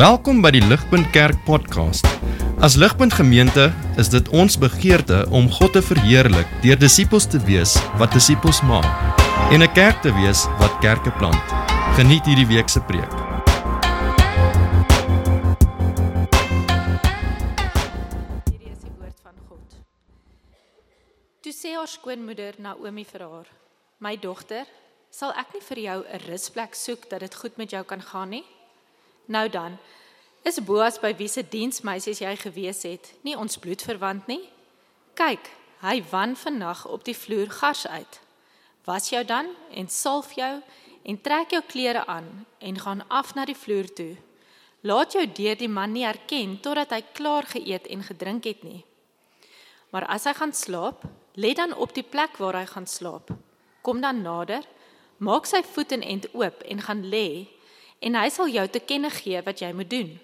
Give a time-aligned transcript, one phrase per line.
[0.00, 2.06] Welkom by die Ligpunt Kerk podcast.
[2.64, 3.66] As Ligpunt Gemeente
[4.00, 8.88] is dit ons begeerte om God te verheerlik deur disippels te wees wat disippels maak
[9.52, 11.44] en 'n kerk te wees wat kerke plant.
[12.00, 13.12] Geniet hierdie week se preek.
[18.48, 19.68] Hierdie is die woord van God.
[21.42, 23.48] Toe sê haar skoonmoeder Naomi vir haar:
[23.98, 24.64] "My dogter,
[25.10, 28.30] sal ek nie vir jou 'n rusplek soek dat dit goed met jou kan gaan
[28.30, 28.44] nie?
[29.30, 29.76] Nou dan,
[30.42, 34.42] is Boas by wie se diensmeisies jy gewees het, nie ons bloedverwant nie?
[35.14, 35.46] Kyk,
[35.84, 38.18] hy wan vannag op die vloer gars uit.
[38.88, 40.56] Was jou dan en salf jou
[41.06, 42.26] en trek jou klere aan
[42.58, 44.16] en gaan af na die vloer toe."
[44.80, 48.80] Laat jou deur die man nie herken totdat hy klaar geëet en gedrink het nie.
[49.92, 51.04] Maar as hy gaan slaap,
[51.36, 53.28] lê dan op die plek waar hy gaan slaap.
[53.84, 54.64] Kom dan nader,
[55.18, 57.26] maak sy voet en end oop en gaan lê
[58.00, 60.14] en hy sal jou te kenne gee wat jy moet doen.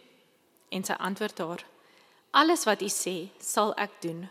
[0.73, 1.65] En sy antwoord haar:
[2.31, 4.27] Alles wat u sê, sal ek doen.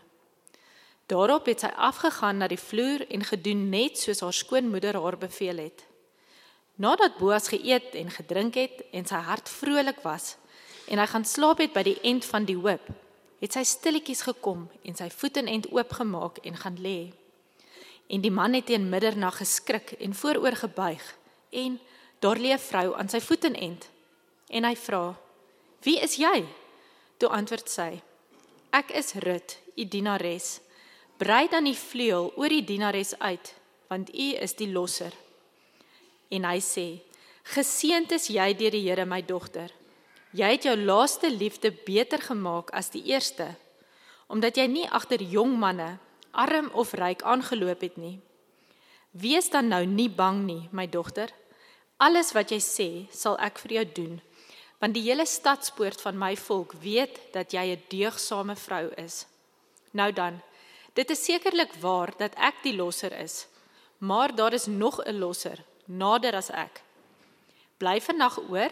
[1.05, 5.61] Daarop het sy afgegaan na die vloer en gedoen net soos haar skoonmoeder haar beveel
[5.61, 5.85] het.
[6.81, 10.35] Nadat Boas geëet en gedrink het en sy hart vrolik was
[10.89, 12.89] en hy gaan slaap het by die end van die hoop,
[13.41, 17.13] het sy stilletjies gekom en sy voet en end oopgemaak en gaan lê.
[18.09, 21.05] En die man het teen middernag geskrik en vooroor gebuig
[21.49, 21.79] en
[22.25, 23.89] daar lê 'n vrou aan sy voet en end.
[24.49, 25.15] En hy vra:
[25.81, 26.45] "Wie is jy?"
[27.17, 28.01] Toe antwoord sy:
[28.71, 30.59] "Ek is Rut, u dienares.
[31.17, 33.55] Brei dan die vleuel oor die dienares uit,
[33.87, 35.13] want u is die losser."
[36.29, 37.01] En hy sê:
[37.43, 39.71] "Geseënd is jy deur die Here, my dogter.
[40.31, 43.55] Jy het jou laaste liefde beter gemaak as die eerste,
[44.27, 45.99] omdat jy nie agter jong manne,
[46.31, 48.19] arm of ryk aangeloop het nie.
[49.11, 51.31] Wees dan nou nie bang nie, my dogter.
[51.97, 54.15] Alles wat jy sê, sal ek vir jou doen,
[54.83, 59.25] want die hele stadspoort van my volk weet dat jy 'n deegsame vrou is.
[59.93, 60.41] Nou dan,
[60.93, 63.47] dit is sekerlik waar dat ek die losser is,
[63.99, 66.81] maar daar is nog 'n losser nader as ek.
[67.77, 68.71] Bly vannag oor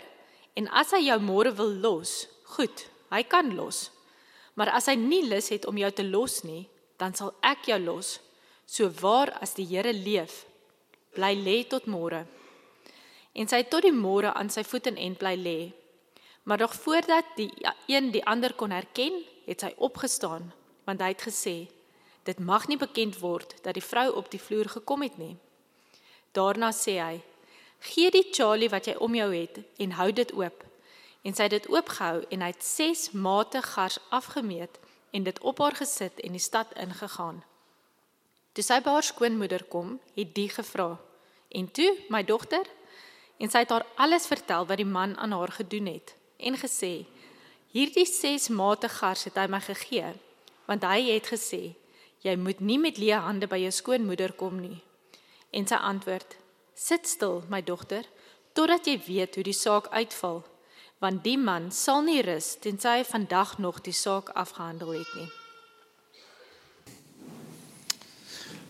[0.54, 3.92] en as hy jou môre wil los, goed, hy kan los.
[4.54, 6.68] Maar as hy nie lus het om jou te los nie,
[6.98, 8.20] dan sal ek jou los.
[8.66, 10.46] So waar as die Here leef,
[11.16, 12.26] bly lê tot môre.
[13.34, 15.60] En sy tot die môre aan sy voet en end bly lê.
[16.44, 17.52] Maar nog voordat die
[17.88, 20.52] een die ander kon herken, het sy opgestaan,
[20.84, 21.68] want hy het gesê:
[22.24, 25.38] "Dit mag nie bekend word dat die vrou op die vloer gekom het nie."
[26.32, 27.22] Daarna sê hy:
[27.80, 30.64] "Gee die Charlie wat jy om jou het en hou dit oop."
[31.24, 34.80] En sy het dit oopgehou en hy het 6 mate gars afgemeet
[35.12, 37.44] en dit op haar gesit en die stad ingegaan.
[38.52, 41.00] Toe sy by haar skoonmoeder kom, het die gevra:
[41.50, 42.68] "En toe, my dogter?"
[43.44, 47.06] En sy het haar alles vertel wat die man aan haar gedoen het en gesê:
[47.76, 50.14] "Hierdie 6 mate gars het hy my gegee,
[50.66, 51.76] want hy het gesê:
[52.24, 54.80] Jy moet nie met leë hande by jou skoonmoeder kom nie."
[55.52, 56.38] En sy antwoord:
[56.74, 58.06] "Sit stil, my dogter,
[58.54, 60.44] totdat jy weet hoe die saak uitval,
[61.00, 65.32] want die man sal nie rus tensy hy vandag nog die saak afgehandel het nie."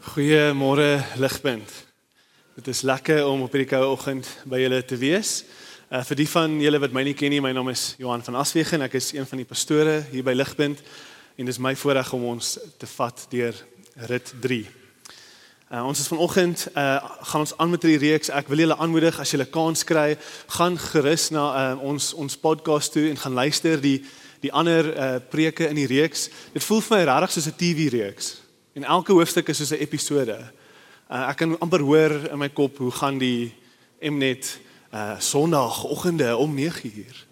[0.01, 1.92] Goeiemôre Ligpunt.
[2.53, 5.39] Dit is lekker om op hierdie koue oggend by julle te wees.
[5.89, 8.37] Uh vir die van julle wat my nie ken nie, my naam is Johan van
[8.37, 8.85] Aswegen.
[8.85, 10.83] Ek is een van die pastore hier by Ligpunt
[11.33, 13.57] en dis my voorreg om ons te vat deur
[14.11, 14.61] rit 3.
[15.73, 17.01] Uh ons is vanoggend uh
[17.33, 18.29] gaan ons aan met die reeks.
[18.29, 20.11] Ek wil julle aanmoedig as julle kans kry,
[20.59, 24.03] gaan gerus na uh ons ons podcast toe en gaan luister die
[24.45, 26.29] die ander uh preke in die reeks.
[26.53, 28.35] Dit voel vir my regtig soos 'n TV reeks.
[28.77, 30.37] En elke hoofstuk is soos 'n episode.
[30.37, 30.62] Uh,
[31.13, 33.53] ek kan amper hoor in my kop hoe gaan die
[34.01, 34.59] Mnet
[34.93, 37.25] uh Sondagoggende om 9uur.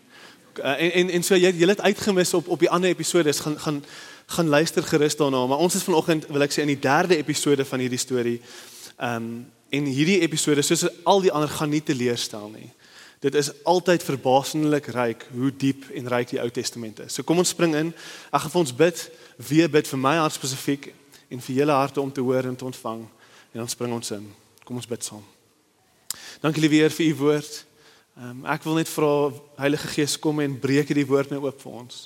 [0.60, 3.60] Uh, en en en so jy jy het uitgemis op op die ander episode gaan
[3.60, 3.84] gaan
[4.26, 7.66] gaan luister gerus daarna, maar ons is vanoggend wil ek sê in die derde episode
[7.66, 8.42] van hierdie storie.
[8.98, 12.70] Um en hierdie episode soos al die ander gaan nie teleurstel nie.
[13.22, 17.14] Dit is altyd verbasendlik ryk hoe diep en ryk die Ou Testament is.
[17.14, 17.94] So kom ons spring in.
[18.34, 20.94] Ek gaan vir ons bid, weer bid vir my hart spesifiek
[21.30, 23.06] en vir julle harte om te hoor en te ontvang.
[23.52, 24.34] En dan spring ons in.
[24.64, 25.24] Kom ons bid saam.
[26.42, 27.66] Dankie weer vir u woord.
[28.20, 29.32] Um, ek wil net vra
[29.62, 32.02] Heilige Gees kom en breek hierdie woord nou oop vir ons.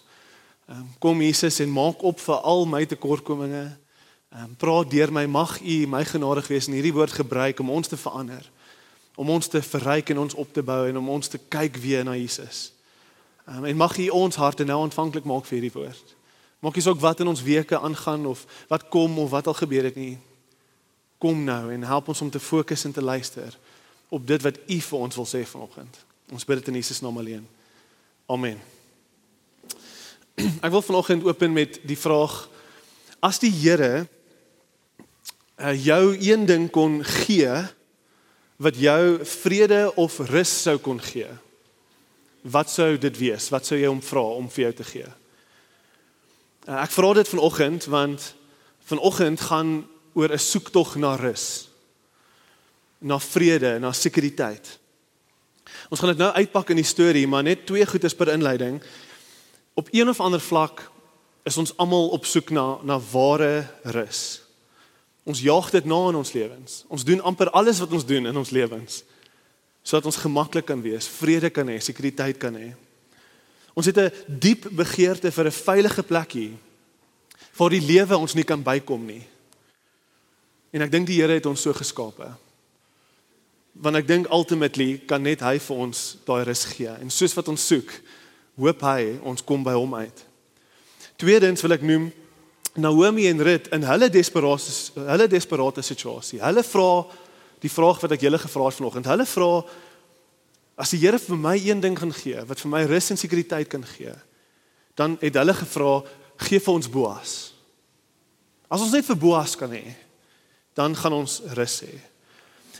[0.70, 3.64] Um, kom Jesus en maak op vir al my tekortkominge.
[4.36, 7.90] Um, praat deur my mag u my genadig wees en hierdie woord gebruik om ons
[7.90, 8.46] te verander.
[9.16, 12.06] Om ons te verryk en ons op te bou en om ons te kyk weer
[12.06, 12.72] na Jesus.
[13.46, 16.16] Um, en mag u ons harte nou ontvanklik maak vir hierdie woord.
[16.66, 19.86] Maak nie saak wat in ons weke aangaan of wat kom of wat al gebeur
[19.90, 20.18] het nie.
[21.26, 23.56] Kom nou en help ons om te fokus en te luister
[24.14, 25.96] op dit wat U vir ons wil sê vanoggend.
[26.30, 27.48] Ons bid dit in Jesus naam alleen.
[28.30, 28.60] Amen.
[30.38, 32.36] Ek wil vanoggend open met die vraag
[33.26, 34.06] as die Here
[35.58, 37.58] uh, jou een ding kon gee
[38.62, 41.32] wat jou vrede of rus sou kon gee.
[42.46, 43.50] Wat sou dit wees?
[43.50, 45.10] Wat sou jy hom vra om vir jou te gee?
[46.70, 48.30] Uh, ek vra dit vanoggend want
[48.94, 49.76] vanoggend gaan
[50.16, 51.70] oor 'n soektog na rus.
[53.00, 54.80] Na vrede, na sekuriteit.
[55.90, 58.82] Ons gaan dit nou uitpak in die storie, maar net twee goedes per inleiding.
[59.74, 60.92] Op een of ander vlak
[61.44, 64.42] is ons almal op soek na na ware rus.
[65.24, 66.84] Ons jaag dit na in ons lewens.
[66.88, 69.04] Ons doen amper alles wat ons doen in ons lewens
[69.86, 72.72] sodat ons gemaklik kan wees, vrede kan hê, sekuriteit kan hê.
[73.78, 76.58] Ons het 'n diep begeerte vir 'n veilige plekkie
[77.58, 79.28] waar die lewe ons nie kan bykom nie.
[80.76, 82.28] En ek dink die Here het ons so geskape.
[83.80, 86.92] Want ek dink ultimately kan net hy vir ons daai rus gee.
[86.92, 87.92] En soos wat ons soek,
[88.60, 90.24] hoop hy ons kom by hom uit.
[91.20, 92.10] Tweedens wil ek noem
[92.76, 96.42] Naomi en Rut in hulle desperate hulle desperate situasie.
[96.44, 96.90] Hulle vra
[97.64, 99.08] die vraag wat ek julle gevra het vanoggend.
[99.08, 99.50] Hulle vra
[100.84, 103.72] as die Here vir my een ding gaan gee wat vir my rus en sekuriteit
[103.72, 104.12] kan gee,
[105.00, 106.02] dan het hulle gevra
[106.50, 107.36] gee vir ons Boas.
[108.68, 109.96] As ons net vir Boas kan hê,
[110.76, 111.94] dan gaan ons rus hê.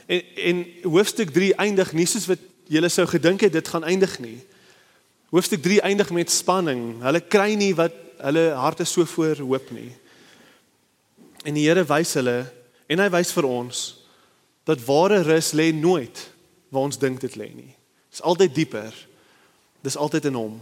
[0.06, 4.18] En en hoofstuk 3 eindig nie soos wat julle sou gedink het dit gaan eindig
[4.22, 4.38] nie.
[5.32, 7.00] Hoofstuk 3 eindig met spanning.
[7.02, 9.90] Hulle kry nie wat hulle harte so voor hoop nie.
[11.44, 12.44] En die Here wys hulle
[12.86, 13.82] en hy wys vir ons
[14.66, 16.22] dat ware rus lê nooit
[16.68, 17.72] waar ons dink dit lê nie.
[18.10, 18.94] Dit is altyd dieper.
[19.86, 20.60] Dis altyd in hom.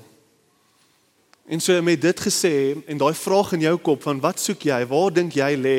[1.48, 4.80] En so met dit gesê en daai vraag in jou kop van wat soek jy?
[4.88, 5.78] Waar dink jy lê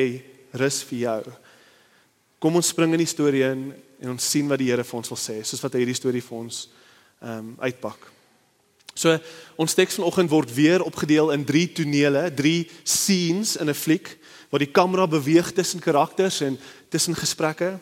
[0.58, 1.20] rus vir jou?
[2.38, 5.08] Kom ons spring in die storie in en ons sien wat die Here vir ons
[5.08, 6.68] wil sê, soos wat hy hierdie storie vir ons
[7.22, 8.10] ehm um, uitpak.
[8.96, 9.12] So
[9.60, 14.18] ons teks vanoggend word weer opgedeel in drie tonele, drie scenes in 'n fliek
[14.50, 17.78] waar die kamera beweeg tussen karakters en tussen gesprekke.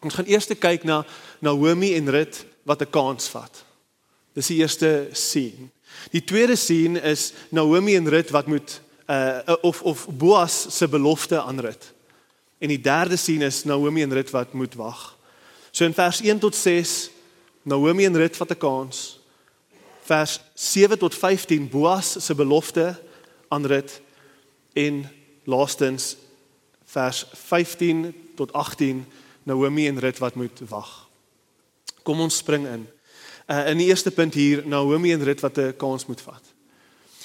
[0.00, 1.04] Ons gaan eers kyk na
[1.40, 3.64] Naomi en Rut wat 'n kans vat.
[4.34, 5.68] Dis die eerste scene.
[6.12, 11.40] Die tweede scene is Naomi en Rut wat moet uh of of Boas se belofte
[11.40, 11.95] aan Rut.
[12.58, 15.16] En die derde scene is Naomi en Rut wat moet wag.
[15.70, 17.10] So in vers 1 tot 6
[17.62, 19.20] Naomi en Rut vat 'n kans
[20.06, 23.02] vers 7 tot 15 Boas se belofte
[23.48, 24.00] aan Rut
[24.72, 25.10] en
[25.44, 26.16] laastens
[26.84, 29.06] vers 15 tot 18
[29.42, 31.08] Naomi en Rut wat moet wag.
[32.02, 32.86] Kom ons spring in.
[33.46, 36.42] Uh, in die eerste punt hier Naomi en Rut wat 'n kans moet vat.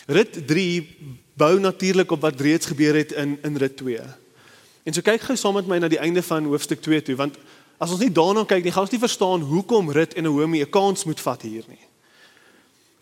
[0.08, 0.98] Rut 3
[1.34, 4.00] bou natuurlik op wat reeds gebeur het in in Rut 2.
[4.84, 7.38] En so kyk gou saam met my na die einde van hoofstuk 2 toe want
[7.82, 10.70] as ons nie daarna kyk nie gaan ons nie verstaan hoekom Rut en Naomi 'n
[10.70, 11.82] kans moet vat hier nie.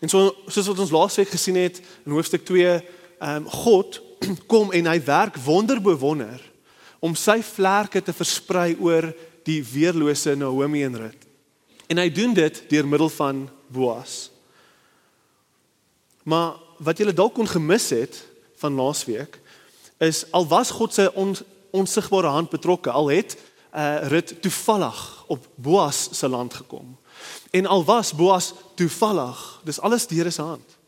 [0.00, 2.64] En so soos wat ons laasweek gesien het in hoofstuk 2,
[3.20, 4.00] ehm um, God
[4.52, 6.40] kom en hy werk wonder bo wonder
[7.00, 9.12] om sy vlerke te versprei oor
[9.44, 11.22] die weerlose Naomi en Rut.
[11.88, 14.30] En hy doen dit deur middel van Boas.
[16.22, 18.20] Maar wat julle dalk kon gemis het
[18.60, 19.38] van laasweek
[19.98, 21.08] is al was God se
[21.70, 23.36] onsigbare hand betrokke, al het
[23.74, 26.96] uh, Rut toevallig op Boas se land gekom.
[27.50, 30.78] En al was Boas toevallig, dis alles deur sy hand.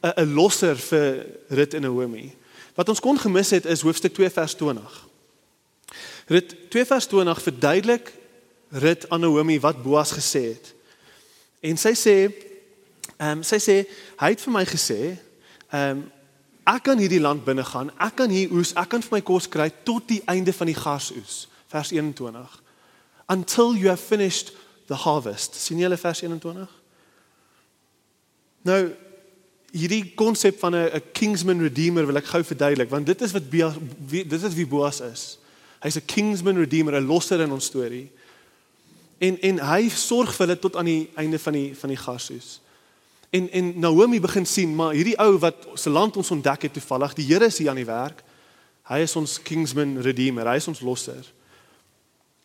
[0.00, 2.36] 'n 'n losser vir Rut en Naomi.
[2.74, 5.06] Wat ons kon gemis het is hoofstuk 2 vers 20.
[6.26, 8.12] Rut 2 vers 20 verduidelik
[8.68, 10.74] Rut aan Naomi wat Boas gesê het.
[11.60, 12.16] En sy sê
[13.18, 13.76] ehm um, sy sê
[14.20, 15.00] hy het vir my gesê
[15.70, 16.10] ehm um,
[16.68, 17.90] ek kan hierdie land binne gaan.
[17.96, 20.76] Ek kan hier oes, ek kan vir my kos kry tot die einde van die
[20.76, 21.46] garsoes.
[21.72, 22.62] Vers 21.
[23.28, 24.52] Until you have finished
[24.88, 25.54] the harvest.
[25.54, 26.68] sien julle vers 21?
[28.68, 28.80] Nou
[29.72, 33.72] hierdie konsep van 'n kingsman redeemer wil ek gou verduidelik want dit is wat Bia,
[34.06, 35.38] wie, dit is wie Boas is.
[35.80, 38.10] Hy's 'n kingsman redeemer, 'n losser in ons storie.
[39.18, 42.60] En en hy sorg vir hulle tot aan die einde van die van die gashuis.
[43.30, 47.14] En en Naomi begin sien maar hierdie ou wat se land ons ontdek het toevallig,
[47.14, 48.22] die Here is hier aan die werk.
[48.88, 51.24] Hy is ons kingsman redeemer, hy is ons losser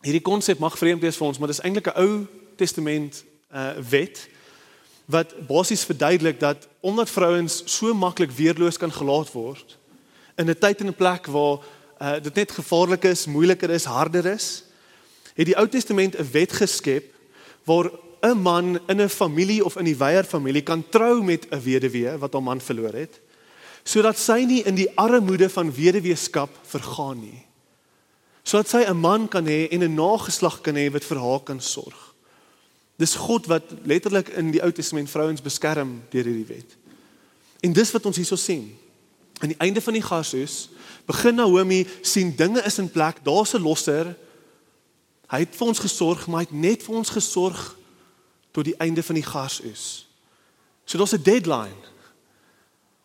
[0.03, 2.27] hierdie konsep mag vreemd wees vir ons, maar dit is eintlik 'n Ou
[2.59, 3.23] Testament
[3.53, 4.27] uh wet
[5.05, 9.77] wat basies verduidelik dat omdat vrouens so maklik weerloos kan gelaat word
[10.37, 11.59] in 'n tyd en 'n plek waar
[12.01, 14.63] uh dit net gevaarlik is, moeiliker is, harder is,
[15.35, 17.13] het die Ou Testament 'n wet geskep
[17.63, 17.91] waar
[18.23, 22.17] 'n man in 'n familie of in die weier familie kan trou met 'n weduwee
[22.17, 23.19] wat haar man verloor het
[23.83, 27.45] sodat sy nie in die armoede van weduweeskap vergaan nie
[28.43, 31.61] sodat sy 'n man kan hê en 'n nageslag kan hê wat vir haar kan
[31.61, 32.13] sorg.
[32.97, 36.77] Dis God wat letterlik in die Ou Testament vrouens beskerm deur hierdie wet.
[37.61, 38.77] En dis wat ons hierso sien.
[39.39, 40.69] Aan die einde van die gasus
[41.05, 44.15] begin Naomi sien dinge is in plek, daar's 'n losser.
[45.27, 47.75] Hy het vir ons gesorg, maar hy het net vir ons gesorg
[48.53, 50.05] tot die einde van die gasus.
[50.85, 51.81] So daar's 'n deadline.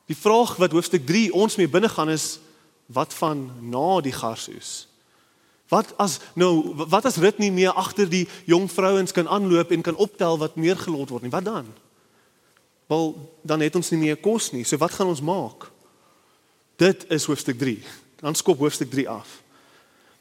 [0.07, 2.39] Die vraag wat hoofstuk 3 ons mee binne gaan is
[2.87, 4.89] wat van na die gasus?
[5.69, 9.83] Wat as nou wat as Rut nie meer agter die jong vrouens kan aanloop en
[9.83, 11.31] kan optel wat meer gelot word nie?
[11.31, 11.67] Wat dan?
[12.89, 14.65] Wel, dan het ons nie meer kos nie.
[14.65, 15.69] So wat gaan ons maak?
[16.77, 17.83] Dit is hoofstuk 3.
[18.17, 19.43] Dan skop hoofstuk 3 af.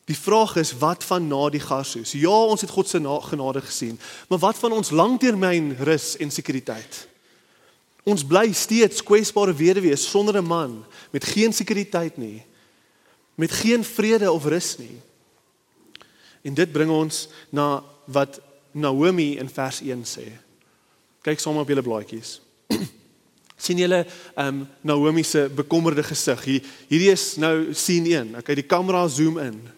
[0.08, 2.14] Die vraag is wat van na die garsoes?
[2.16, 4.00] Ja, ons het God se genade gesien,
[4.30, 7.08] maar wat van ons langtermyn rus en sekuriteit?
[8.08, 12.46] Ons bly steeds kwesbare weduwees sonder 'n man, met geen sekuriteit nie,
[13.36, 15.02] met geen vrede of rus nie.
[16.42, 18.40] En dit bring ons na wat
[18.72, 20.32] Naomi in vers 1 sê.
[21.22, 22.40] Kyk sommer op julle blaadjies
[23.58, 26.44] sien julle ehm um, Naomi se bekommerde gesig.
[26.44, 28.36] Hier hierdie is nou sien 1.
[28.38, 29.77] Okay, die kamera zoom in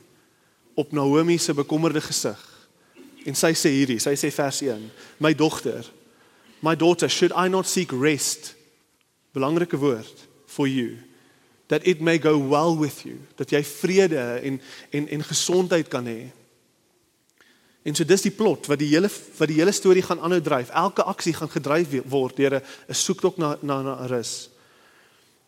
[0.75, 2.67] op Naomi se bekommerde gesig.
[3.25, 5.85] En sy sê hierdie, sy sê vers 1: My dogter,
[6.61, 8.55] my daughter, should I not seek rest?
[9.33, 10.97] Belangrike woord for you
[11.69, 16.05] that it may go well with you, dat jy vrede en en en gesondheid kan
[16.05, 16.31] hê.
[17.85, 20.73] En so dis die plot wat die hele wat die hele storie gaan aanhou dryf.
[20.73, 24.49] Elke aksie gaan gedryf word deur 'n soektog na na na rus.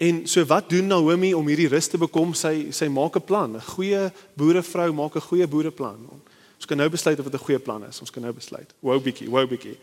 [0.02, 2.34] En so wat doen Naomi om hierdie rus te bekom?
[2.34, 3.56] Sy sy maak 'n plan.
[3.56, 6.10] 'n Goeie boerevrou maak 'n goeie boereplan.
[6.58, 8.00] Ons kan nou besluit of dit 'n goeie plan is.
[8.00, 8.74] Ons kan nou besluit.
[8.80, 9.78] Wow bietjie, wow bietjie.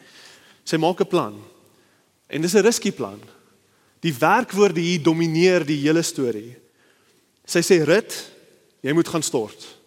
[0.64, 1.34] Sy maak 'n plan.
[2.26, 3.20] En dis 'n risky plan.
[4.00, 6.56] Die werkwoorde hier domineer die hele storie.
[7.44, 8.32] Sy sê rit,
[8.80, 9.78] jy moet gaan stort.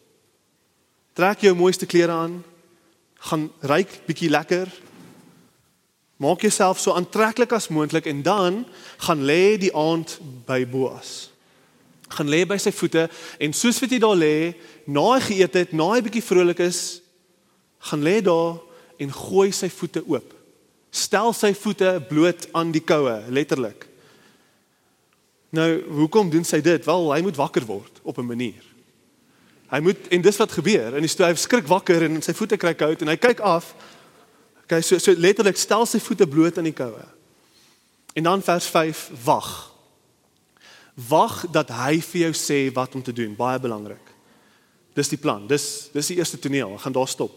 [1.13, 2.43] Trek jou mooiste klere aan,
[3.19, 4.67] gaan ryk bietjie lekker.
[6.21, 8.61] Maak jouself so aantreklik as moontlik en dan
[9.07, 11.31] gaan lê die aand by Boas.
[12.13, 13.07] Gaan lê by sy voete
[13.41, 14.35] en soos wat jy daar lê,
[14.85, 16.99] na hy geëet het, na hy bietjie vrolik is,
[17.89, 18.59] gaan lê daar
[19.01, 20.35] en gooi sy voete oop.
[20.91, 23.87] Stel sy voete bloot aan die koue, letterlik.
[25.55, 25.69] Nou,
[26.03, 26.85] hoekom doen sy dit?
[26.85, 28.63] Wel, hy moet wakker word op 'n manier.
[29.71, 30.95] Hy moet en dis wat gebeur.
[30.95, 33.73] In die stoel skrik wakker en sy voete kry koud en hy kyk af.
[34.71, 37.03] Okay, so so letterlik stel sy voete bloot aan die koue.
[38.15, 39.49] En dan vers 5, wag.
[40.95, 44.13] Wag dat hy vir jou sê wat om te doen, baie belangrik.
[44.95, 45.43] Dis die plan.
[45.47, 46.71] Dis dis die eerste toneel.
[46.77, 47.35] Ek gaan daar stop.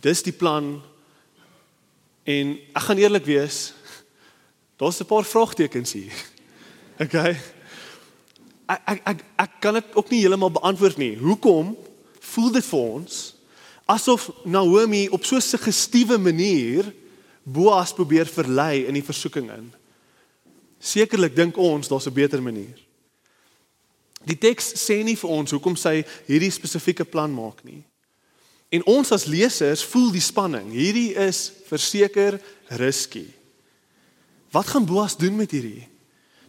[0.00, 0.78] Dis die plan.
[2.24, 3.74] En ek gaan eerlik wees,
[4.80, 6.12] daar's 'n paar vraagtekens hier.
[7.04, 7.36] Okay
[8.68, 11.16] ek ek ek, ek kan dit ook nie heeltemal beantwoord nie.
[11.18, 11.76] Hoekom
[12.20, 13.33] voel dit vir ons
[13.84, 16.94] asof Naomi op so 'n suggestiewe manier
[17.42, 19.72] Boas probeer verlei in die versoeking in?
[20.78, 22.78] Sekerlik dink ons daar's 'n beter manier.
[24.24, 27.82] Die teks sê nie vir ons hoekom sy hierdie spesifieke plan maak nie.
[28.72, 30.72] En ons as lesers voel die spanning.
[30.72, 33.26] Hierdie is verseker risky.
[34.50, 35.86] Wat gaan Boas doen met hierdie?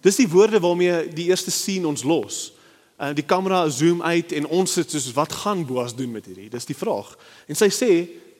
[0.01, 2.54] Dis die woorde waarmee die eerste sien ons los.
[2.95, 6.49] Uh die kamera zoom uit en ons sit soos wat gaan Boas doen met hierdie?
[6.49, 7.09] Dis die vraag.
[7.47, 7.91] En sy sê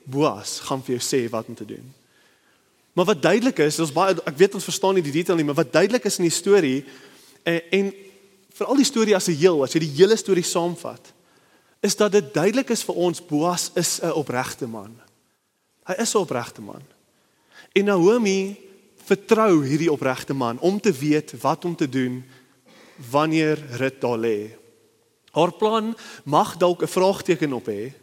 [0.08, 1.84] Boas gaan vir jou sê wat om te doen.
[2.96, 5.60] Maar wat duidelik is, ons baie ek weet ons verstaan nie die detail nie, maar
[5.60, 6.86] wat duidelik is in die storie
[7.44, 7.92] en, eh, en
[8.56, 11.12] veral die storie as 'n heel, as jy die hele storie saamvat,
[11.84, 14.96] is dat dit duidelik is vir ons Boas is 'n opregte man.
[15.86, 16.82] Hy is 'n opregte man.
[17.74, 18.56] En Naomi
[19.06, 22.24] vertrou hierdie opregte man om te weet wat om te doen
[23.12, 24.56] wanneer Rut daar lê.
[25.32, 27.94] Haar plan mag dalk 'n vraagteken op hê,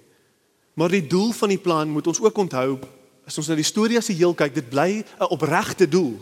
[0.74, 2.78] maar die doel van die plan moet ons ook onthou
[3.26, 6.18] as ons na die storie as 'n heel kyk, dit bly 'n opregte doel.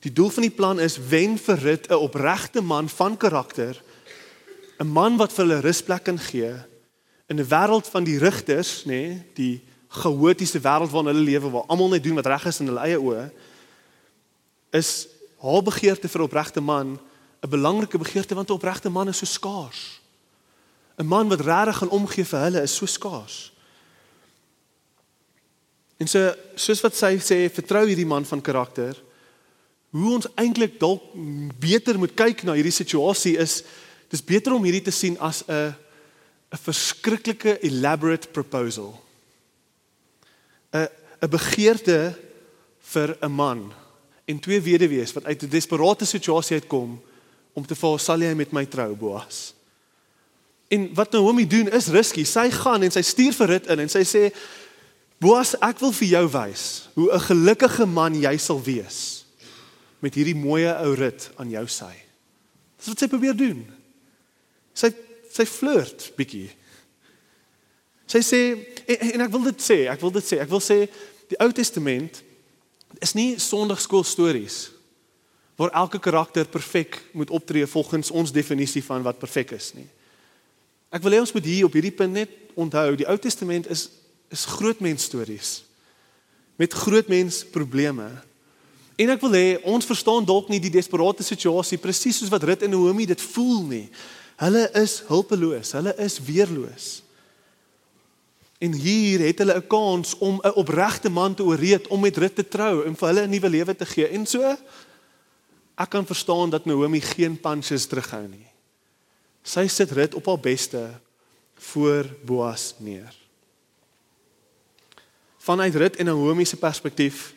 [0.00, 3.82] Die doel van die plan is wen vir Rut 'n opregte man van karakter,
[4.78, 6.54] 'n man wat vir hulle rusplek kan gee
[7.26, 11.66] in 'n wêreld van die rigters, nê, nee, die chaotiese wêreld waarin hulle lewe waar
[11.66, 13.30] almal net doen wat reg is in hulle eie oë
[14.70, 15.08] is
[15.40, 16.98] haar begeerte vir opregte man
[17.46, 20.00] 'n belangrike begeerte want 'n opregte man is so skaars.
[20.96, 23.52] 'n Man wat regtig gaan omgee vir hulle is so skaars.
[25.96, 28.96] En so soos wat sy sê, vertrou hierdie man van karakter.
[29.90, 31.02] Hoe ons eintlik dalk
[31.58, 33.62] beter moet kyk na hierdie situasie is
[34.08, 35.74] dis beter om hierdie te sien as 'n
[36.52, 39.02] 'n verskriklike elaborate proposal.
[40.72, 40.88] 'n
[41.22, 42.18] 'n begeerte
[42.80, 43.72] vir 'n man
[44.24, 47.00] en twee weduwees wat uit 'n desperate situasie uitkom
[47.56, 49.54] om te vra sal jy met my trou Boas.
[50.68, 52.26] En wat Naomi doen is risky.
[52.28, 54.28] Sy gaan en sy stuur vir Rut in en sy sê
[55.22, 59.24] Boas, ek wil vir jou wys hoe 'n gelukkige man jy sal wees
[60.04, 61.94] met hierdie mooi ou rit aan jou sy.
[62.76, 63.64] Dis wat sy probeer doen.
[64.74, 64.92] Sy
[65.32, 66.50] sy flirt bietjie.
[68.06, 68.40] Sy sê
[68.86, 70.86] en, en ek wil dit sê, ek wil dit sê, ek wil sê
[71.28, 72.22] die Ou Testament
[73.00, 74.75] is nie sonndagskool stories
[75.56, 79.88] waar elke karakter perfek moet optree volgens ons definisie van wat perfek is nie.
[80.90, 83.88] Ek wil hê ons moet hier op hierdie punt net onthou, die Ou Testament is
[84.26, 85.62] is groot mens stories
[86.56, 88.08] met groot mens probleme.
[88.96, 92.64] En ek wil hê ons verstaan dalk nie die desperate situasie presies soos wat Rut
[92.64, 93.84] en Naomi dit voel nie.
[94.40, 96.86] Hulle is hulpeloos, hulle is weerloos.
[98.64, 102.34] En hier het hulle 'n kans om 'n opregte man te ooreed om met Rut
[102.34, 104.08] te trou en vir hulle 'n nuwe lewe te gee.
[104.08, 104.56] En so
[105.76, 108.46] ek kan verstaan dat Naomi geen punches terughou nie.
[109.46, 110.82] Sy sit Rut op haar beste
[111.70, 113.14] voor Boas neer.
[115.38, 117.34] Vanuit Rut en Naomi se perspektief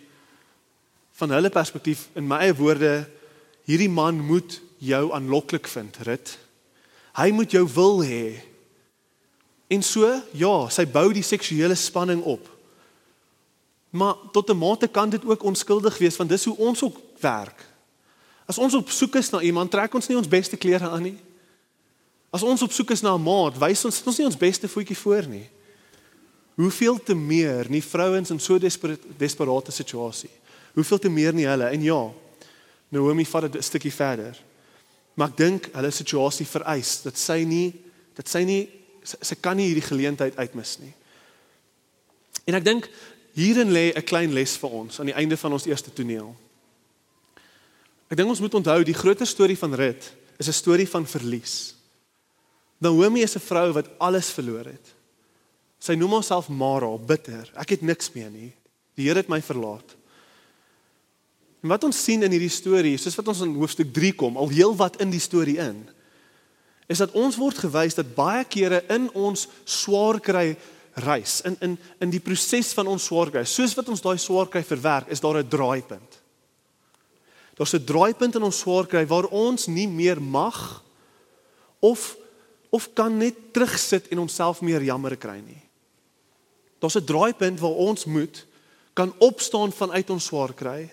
[1.19, 3.09] van hulle perspektief in my eie woorde
[3.67, 6.37] hierdie man moet jou aanloklik vind Rut
[7.19, 8.39] hy moet jou wil hê.
[9.69, 12.45] En so ja sy bou die seksuele spanning op.
[13.89, 17.65] Maar tot 'n mate kan dit ook onskuldig wees want dis hoe ons ook werk
[18.49, 21.17] as ons op soek is na iemand trek ons nie ons beste klere aan nie
[22.33, 24.97] as ons op soek is na 'n maat wys ons ons nie ons beste voetjie
[24.97, 25.47] voor nie
[26.59, 30.29] Hoeveel te meer nie vrouens in so desperate, desperate situasie.
[30.73, 31.69] Hoeveel te meer nie hulle.
[31.71, 31.99] En ja,
[32.91, 34.35] Naomi vat dit 'n stukkie verder.
[35.13, 37.73] Maar ek dink hulle situasie vereis dat sy nie
[38.13, 38.69] dat sy nie
[39.03, 40.93] sy, sy kan nie hierdie geleentheid uitmis nie.
[42.45, 42.89] En ek dink
[43.33, 46.35] hierin lê 'n klein les vir ons aan die einde van ons eerste toneel.
[48.09, 51.75] Ek dink ons moet onthou die groter storie van Rut is 'n storie van verlies.
[52.79, 54.95] Naomi is 'n vrou wat alles verloor het.
[55.79, 57.51] Sy noem homself Mara, bitter.
[57.55, 58.53] Ek het niks meer nie.
[58.95, 59.95] Die Here het my verlaat.
[61.61, 64.49] En wat ons sien in hierdie storie, soos wat ons in hoofstuk 3 kom, al
[64.49, 65.89] heel wat in die storie in,
[66.87, 70.57] is dat ons word gewys dat baie kere in ons swaar kry
[70.93, 74.47] reis, in in in die proses van ons swaar kry, soos wat ons daai swaar
[74.47, 76.18] kry verwerk, is daar 'n draaipunt.
[77.59, 80.83] Daar's 'n draaipunt in ons swaar kry waar ons nie meer mag
[81.79, 82.15] of
[82.69, 85.61] of kan net terugsit en onsself meer jammer kry nie.
[86.79, 88.45] Daar's 'n draaipunt waar ons moet
[88.93, 90.89] kan opstaan vanuit ons swaar kry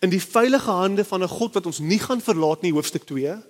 [0.00, 3.42] in die veilige hande van 'n God wat ons nie gaan verlaat nie hoofstuk 2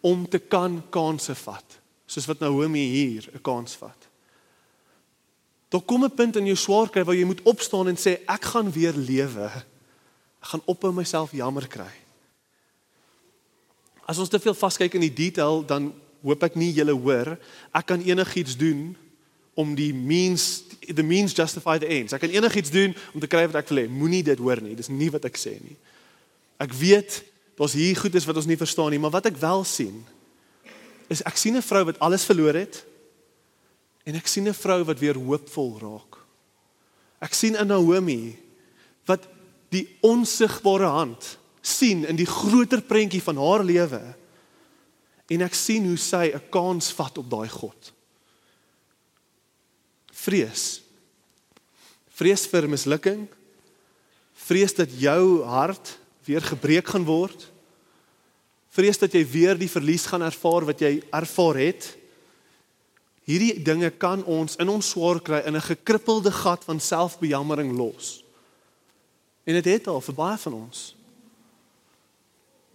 [0.00, 4.08] om te kan kansse vat soos wat Naomi hier 'n kans vat.
[5.68, 8.44] Daar kom 'n punt in jou swaar kry waar jy moet opstaan en sê ek
[8.44, 9.50] gaan weer lewe.
[10.42, 11.90] Ek gaan ophou myself jammer kry.
[14.08, 17.36] As ons te veel vaskyk in die detail dan hoop ek nie julle hoor
[17.76, 18.96] ek kan enigiets doen
[19.58, 22.14] om die means the means justify the ends.
[22.14, 23.88] Ek kan enigiets doen om te kry wat ek wil hê.
[23.90, 24.76] Moenie dit hoor nie.
[24.78, 25.74] Dis nie wat ek sê nie.
[26.62, 27.22] Ek weet
[27.58, 29.98] daar's hier goed is wat ons nie verstaan nie, maar wat ek wel sien
[31.10, 32.84] is ek sien 'n vrou wat alles verloor het
[34.06, 36.18] en ek sien 'n vrou wat weer hoopvol raak.
[37.20, 38.36] Ek sien 'n Naomi
[39.06, 39.26] wat
[39.68, 44.02] die onsigbare hand sien in die groter prentjie van haar lewe
[45.28, 47.92] en ek sien hoe sy 'n kans vat op daai God
[50.28, 50.80] vrees.
[52.18, 53.26] Vrees vir mislukking.
[54.48, 55.94] Vrees dat jou hart
[56.26, 57.46] weer gebreek gaan word.
[58.74, 61.92] Vrees dat jy weer die verlies gaan ervaar wat jy ervaar het.
[63.28, 68.24] Hierdie dinge kan ons in ons swaar kry in 'n gekrippelde gat van selfbejammering los.
[69.48, 70.80] En dit het al vir baie van ons.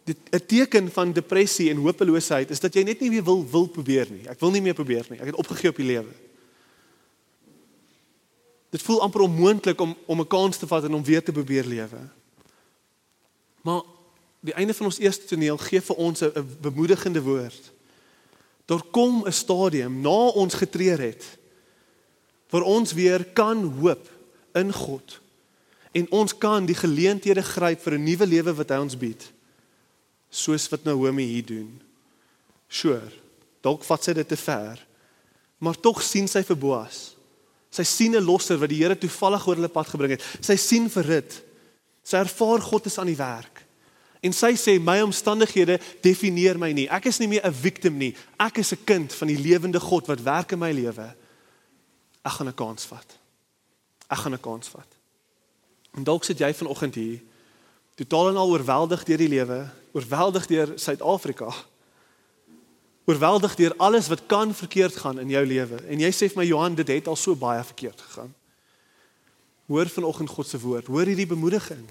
[0.03, 3.67] Dit 'n teken van depressie en hopeloosheid is dat jy net nie meer wil wil
[3.67, 4.27] probeer nie.
[4.27, 5.19] Ek wil nie meer probeer nie.
[5.19, 6.12] Ek het opgegee op die lewe.
[8.69, 11.65] Dit voel amper onmoontlik om om 'n kans te vat en om weer te probeer
[11.65, 12.09] lewe.
[13.62, 13.81] Maar
[14.39, 17.71] die einde van ons eerste toneel gee vir ons 'n bemoedigende woord.
[18.65, 21.38] Daar kom 'n stadium na ons getreur het
[22.49, 24.09] waar ons weer kan hoop
[24.53, 25.21] in God
[25.93, 29.23] en ons kan die geleenthede gryp vir 'n nuwe lewe wat hy ons bied.
[30.29, 31.82] Soos wat Naomi hier doen.
[32.67, 33.12] Sure.
[33.62, 34.82] Dalk vat sy dit te ver.
[35.58, 37.15] Maar tog sien sy vir Boas.
[37.69, 40.23] Sy sien 'n losser wat die Here toevallig oor hulle pad gebring het.
[40.41, 41.43] Sy sien vir dit.
[42.03, 43.63] Sy ervaar God is aan die werk.
[44.23, 46.88] En sy sê my omstandighede definieer my nie.
[46.88, 48.15] Ek is nie meer 'n victim nie.
[48.39, 51.15] Ek is 'n kind van die lewende God wat werk in my lewe.
[52.23, 53.17] Ek gaan 'n kans vat.
[54.10, 54.92] Ek gaan 'n kans vat.
[55.93, 57.21] En dalk sit jy vanoggend hier
[57.95, 59.60] totaal en al oorweldig deur die lewe,
[59.93, 61.53] oorweldig deur Suid-Afrika.
[63.06, 65.82] oorweldig deur alles wat kan verkeerd gaan in jou lewe.
[65.91, 68.32] En jy sê vir my Johan, dit het al so baie verkeerd gegaan.
[69.67, 70.88] Hoor vanoggend God se woord.
[70.88, 71.84] Hoor hierdie bemoediging.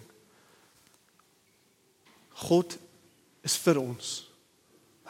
[2.48, 2.78] God
[3.44, 4.12] is vir ons.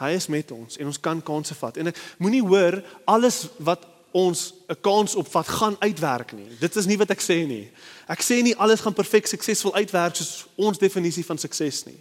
[0.01, 1.77] Hy is met ons en ons kan kansse vat.
[1.79, 6.47] En ek moenie hoor alles wat ons 'n kans op vat gaan uitwerk nie.
[6.59, 7.71] Dit is nie wat ek sê nie.
[8.07, 11.99] Ek sê nie alles gaan perfek suksesvol uitwerk soos ons definisie van sukses nie.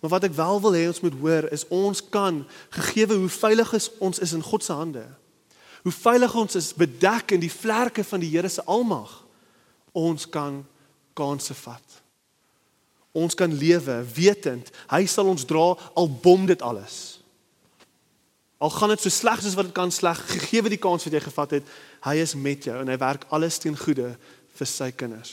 [0.00, 3.72] Maar wat ek wel wil hê ons moet hoor is ons kan gegeewe hoe veilig
[3.72, 5.06] is ons is in God se hande.
[5.82, 9.24] Hoe veilig ons is bedek in die vlerke van die Here se almag.
[9.92, 10.64] Ons kan
[11.14, 12.02] kansse vat.
[13.12, 17.11] Ons kan lewe wetend hy sal ons dra al bom dit alles.
[18.62, 21.20] Al gaan dit so sleg soos wat dit kan sleg, gegee die kans wat jy
[21.24, 21.70] gevat het,
[22.06, 24.12] hy is met jou en hy werk alles ten goeie
[24.54, 25.32] vir sy kinders.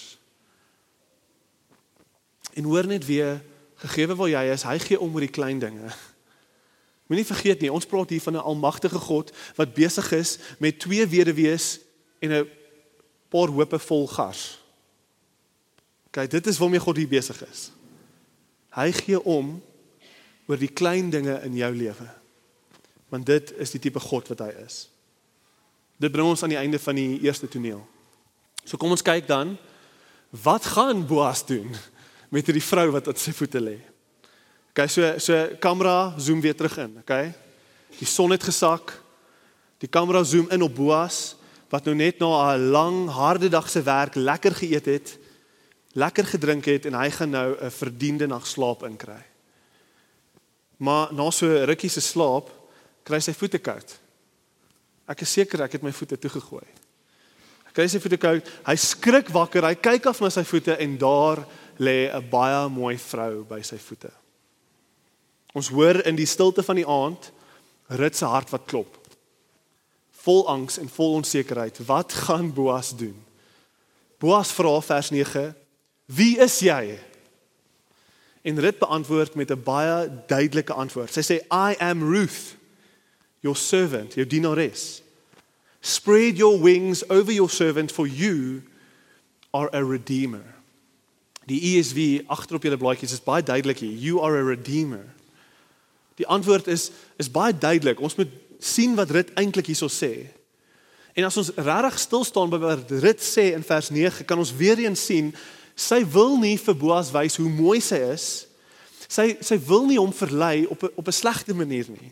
[2.58, 3.38] En hoor net weer,
[3.84, 5.92] gegee waar jy is, hy gee om oor die klein dinge.
[7.10, 11.06] Moenie vergeet nie, ons praat hier van 'n almagtige God wat besig is met twee
[11.06, 11.80] weduwees
[12.22, 12.50] en 'n
[13.30, 14.60] paar hope vol gars.
[16.12, 17.72] Kyk, dit is waarmee God hier besig is.
[18.74, 19.62] Hy gee om
[20.48, 22.19] oor die klein dinge in jou lewe.
[23.10, 24.88] Want dit is die tipe God wat hy is.
[26.00, 27.82] Dit bring ons aan die einde van die eerste toneel.
[28.64, 29.58] So kom ons kyk dan
[30.44, 31.74] wat gaan Boas doen
[32.30, 33.78] met hierdie vrou wat op sy voete lê.
[34.70, 37.16] OK, so so kamera zoom weer terug in, OK?
[37.98, 38.94] Die son het gesak.
[39.82, 41.36] Die kamera zoom in op Boas
[41.70, 45.18] wat nou net na 'n lang harde dag se werk lekker geëet het
[45.98, 49.24] lekker gedrink het en hy gaan nou 'n verdiende nag slaap inkry.
[50.78, 52.50] Maar na so 'n rukkie se slaap
[53.10, 53.96] kry sy voete koud.
[55.10, 56.68] Ek is seker ek het my voete toegegooi.
[57.70, 60.98] Hy kry sy voete koud, hy skrik wakker, hy kyk af na sy voete en
[61.02, 61.42] daar
[61.82, 64.12] lê 'n baie mooi vrou by sy voete.
[65.56, 67.32] Ons hoor in die stilte van die aand
[67.90, 68.98] rit se hart wat klop.
[70.12, 73.16] Vol angs en vol onsekerheid, wat gaan Boas doen?
[74.20, 75.12] Boas vra vers
[76.06, 77.00] Wie is jy?
[78.42, 81.14] En Rut beantwoord met 'n baie duidelike antwoord.
[81.14, 82.59] Sy sê I am Ruth,
[83.42, 85.02] your servant, your dienares.
[85.82, 88.64] Spread your wings over your servant for you
[89.54, 90.44] are a redeemer.
[91.48, 93.96] Die ESV agterop julle blaadjies is baie duidelik hier.
[93.96, 95.06] You are a redeemer.
[96.20, 98.02] Die antwoord is is baie duidelik.
[98.04, 100.28] Ons moet sien wat Rut eintlik hierso sê.
[101.16, 104.54] En as ons regtig stil staan by wat Rut sê in vers 9, kan ons
[104.56, 105.34] weer eens sien
[105.80, 108.26] Sy wil nie vir Boas wys hoe mooi sy is.
[109.08, 112.12] Sy sy wil nie hom verlei op 'n op 'n slegte manier nie.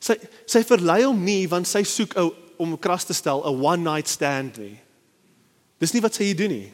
[0.00, 0.16] Sy
[0.48, 4.08] sy verlei hom nie want sy soek 'n om kras te stel 'n one night
[4.08, 4.80] stand nie.
[5.78, 6.72] Dis nie wat sy hier doen nie.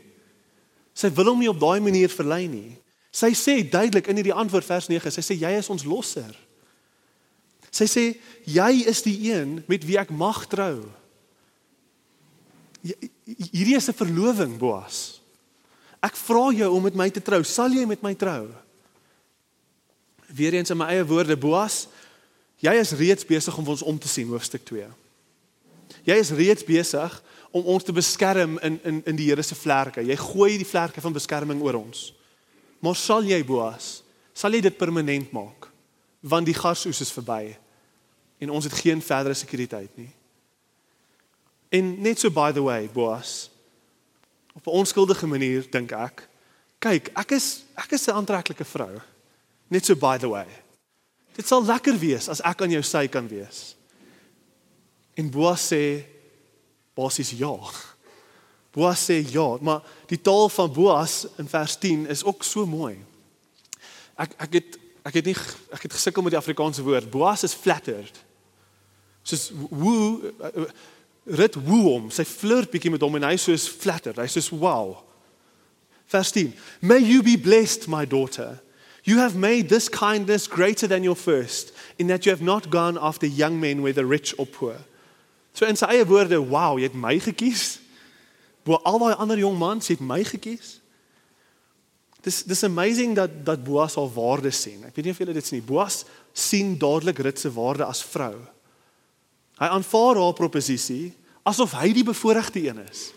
[0.94, 2.76] Sy wil hom nie op daai manier verlei nie.
[3.12, 6.34] Sy sê duidelik in hierdie antwoord vers 9, sy sê jy is ons losser.
[7.70, 8.04] Sy sê
[8.44, 10.84] jy is die een met wie ek mag trou.
[12.82, 15.20] Hierdie is 'n verloving, Boas.
[16.02, 17.42] Ek vra jou om met my te trou.
[17.42, 18.48] Sal jy met my trou?
[20.28, 21.88] Weereens in my eie woorde, Boas,
[22.56, 24.86] jy is reeds besig om ons om te sien hoofstuk 2.
[26.06, 30.02] Jy is reeds besig om ons te beskerm in in in die Here se vlerke.
[30.02, 32.12] Jy gooi die vlerke van beskerming oor ons.
[32.80, 34.02] Maar sal jy, Boas,
[34.34, 35.70] sal jy dit permanent maak?
[36.20, 37.56] Want die gasoes is verby
[38.38, 40.10] en ons het geen verdere sekuriteit nie.
[41.72, 43.50] En net so by the way, Boas,
[44.54, 46.28] op 'n onskuldige manier dink ek.
[46.78, 49.00] Kyk, ek is ek is 'n aantreklike vrou.
[49.68, 50.46] Net so by the way.
[51.36, 53.74] Dit sal lekker wees as ek aan jou sy kan wees.
[55.16, 55.82] En Boas sê
[56.96, 57.52] basies ja.
[58.76, 62.96] Boas sê ja, maar die taal van Boas in vers 10 is ook so mooi.
[64.16, 65.36] Ek ek het ek het nie
[65.76, 67.10] ek het gesukkel met die Afrikaanse woord.
[67.12, 68.24] Boas is flattered.
[69.26, 70.32] Soos woe
[71.26, 72.10] rit woe hom.
[72.14, 74.16] Sy flirt bietjie met hom en hy soos flatter.
[74.20, 74.94] Hy soos wow.
[76.12, 76.52] Vers 10.
[76.80, 78.56] May you be blessed my daughter.
[79.06, 82.98] You have made this kindness greater than your first in that you have not gone
[83.00, 84.74] after young men whether rich or poor.
[85.54, 87.78] So in sy eie woorde, wow, jy het my gekies.
[88.66, 90.80] Bo al daai ander jong mans het my gekies.
[92.26, 94.82] Dis dis amazing dat dat Boas al waarde sien.
[94.88, 95.68] Ek weet nie of julle dit sien nie.
[95.68, 96.02] Boas
[96.34, 98.34] sien dadelik Rut se waarde as vrou.
[99.62, 101.14] Hy aanvaar haar proposisie
[101.46, 103.12] asof hy die bevoordeelde een is.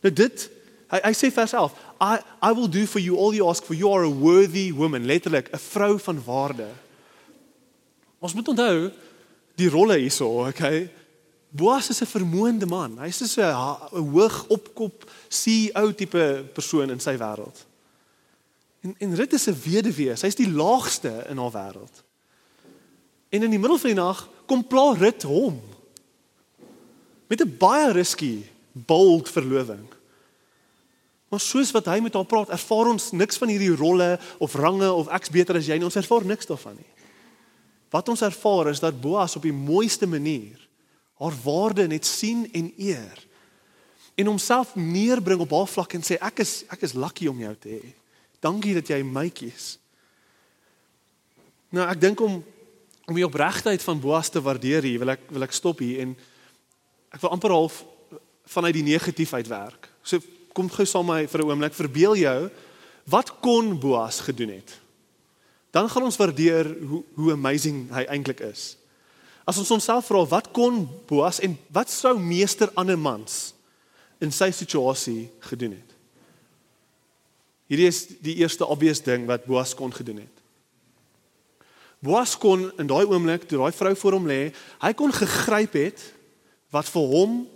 [0.00, 0.48] Nou dit
[0.94, 3.74] hy hy sê vers 11, I I will do for you all you ask for
[3.74, 6.68] you are a worthy woman, letterlik 'n vrou van waarde.
[8.18, 8.92] Ons moet onthou
[9.54, 10.90] die rolle hierso, okay?
[11.50, 12.98] Boas is 'n vermoënde man.
[12.98, 17.64] Hy's so 'n hoog opkop CEO tipe persoon in sy wêreld.
[18.80, 20.16] En en Rut is 'n weduwee.
[20.16, 22.02] Sy's die laagste in haar wêreld.
[23.28, 25.60] En in die middel van die nag kom pla Rut hom.
[27.26, 29.95] Met 'n baie risky, bold verloving.
[31.28, 34.12] Maar soos wat hy met haar praat, ervaar ons niks van hierdie rolle
[34.42, 35.88] of range of ek's beter as jy nie.
[35.88, 36.92] Ons ervaar niks daarvan nie.
[37.90, 40.62] Wat ons ervaar is dat Boas op die mooiste manier
[41.16, 43.22] haar waarde net sien en eer
[44.16, 47.54] en homself neerbring op haar vlak en sê ek is ek is lucky om jou
[47.60, 47.92] te hê.
[48.44, 49.76] Dankie dat jy my kies.
[51.72, 52.42] Nou ek dink om
[53.06, 56.16] om die opregtheid van Boas te waardeer hier, wil ek wil ek stop hier en
[57.14, 57.84] ek wil amper half
[58.50, 59.86] vanuit die negatief uitwerk.
[60.02, 60.18] So
[60.56, 61.74] kom gou saam met my vir 'n oomblik.
[61.74, 62.50] Verbeel jou
[63.04, 64.80] wat kon Boas gedoen het?
[65.70, 68.76] Dan gaan ons waardeer hoe hoe amazing hy eintlik is.
[69.44, 73.54] As ons onsself vra wat kon Boas en wat sou meester ander mans
[74.18, 75.90] in sy situasie gedoen het?
[77.66, 80.36] Hierdie is die eerste obvious ding wat Boas kon gedoen het.
[81.98, 86.02] Boas kon in daai oomblik toe daai vrou voor hom lê, hy kon gegryp het
[86.70, 87.46] wat vir hom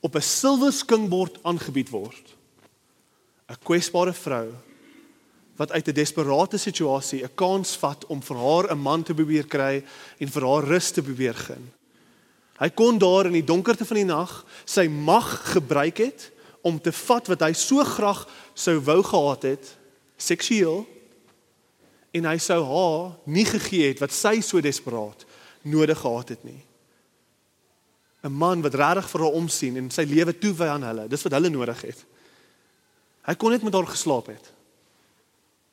[0.00, 2.37] op 'n silwer skingbord aangebied word.
[3.48, 4.52] 'n Kwesbare vrou
[5.56, 9.46] wat uit 'n desperate situasie 'n kans vat om vir haar 'n man te probeer
[9.46, 9.84] kry
[10.18, 11.56] en vir haar rus te probeer gee.
[12.58, 16.30] Hy kon daar in die donkerte van die nag sy mag gebruik het
[16.60, 19.76] om te vat wat hy so graag sou wou gehad het,
[20.16, 20.86] seksueel
[22.10, 25.24] en hy sou haar nie gegee het wat sy so desperaat
[25.62, 26.64] nodig gehad het nie.
[28.24, 31.08] 'n Man wat regtig vir haar omsien en sy lewe toewy aan hulle.
[31.08, 32.04] Dis wat hulle nodig het.
[33.28, 34.52] Hy kon net met haar geslaap het.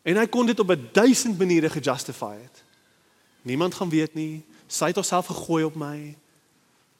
[0.05, 2.63] En hy kon dit op 'n duisend maniere gejustify het.
[3.41, 4.43] Niemand gaan weet nie.
[4.67, 6.17] Sy het haarself gegooi op my.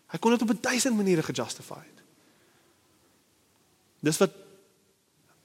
[0.08, 2.04] Hy kon dit op 'n duisend maniere gejustify het.
[4.00, 4.32] Dis wat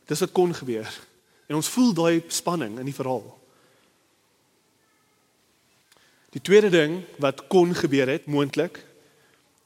[0.07, 1.01] dis wat kon gebeur.
[1.46, 3.38] En ons voel daai spanning in die verhaal.
[6.31, 8.87] Die tweede ding wat kon gebeur het moontlik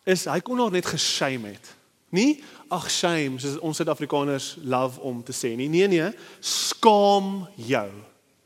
[0.02, 1.74] is hy kon haar net geshame het.
[2.14, 2.38] Nie
[2.72, 5.68] ag shame soos ons Suid-Afrikaners love om te sê nie.
[5.72, 7.88] Nee nee, skaam jou.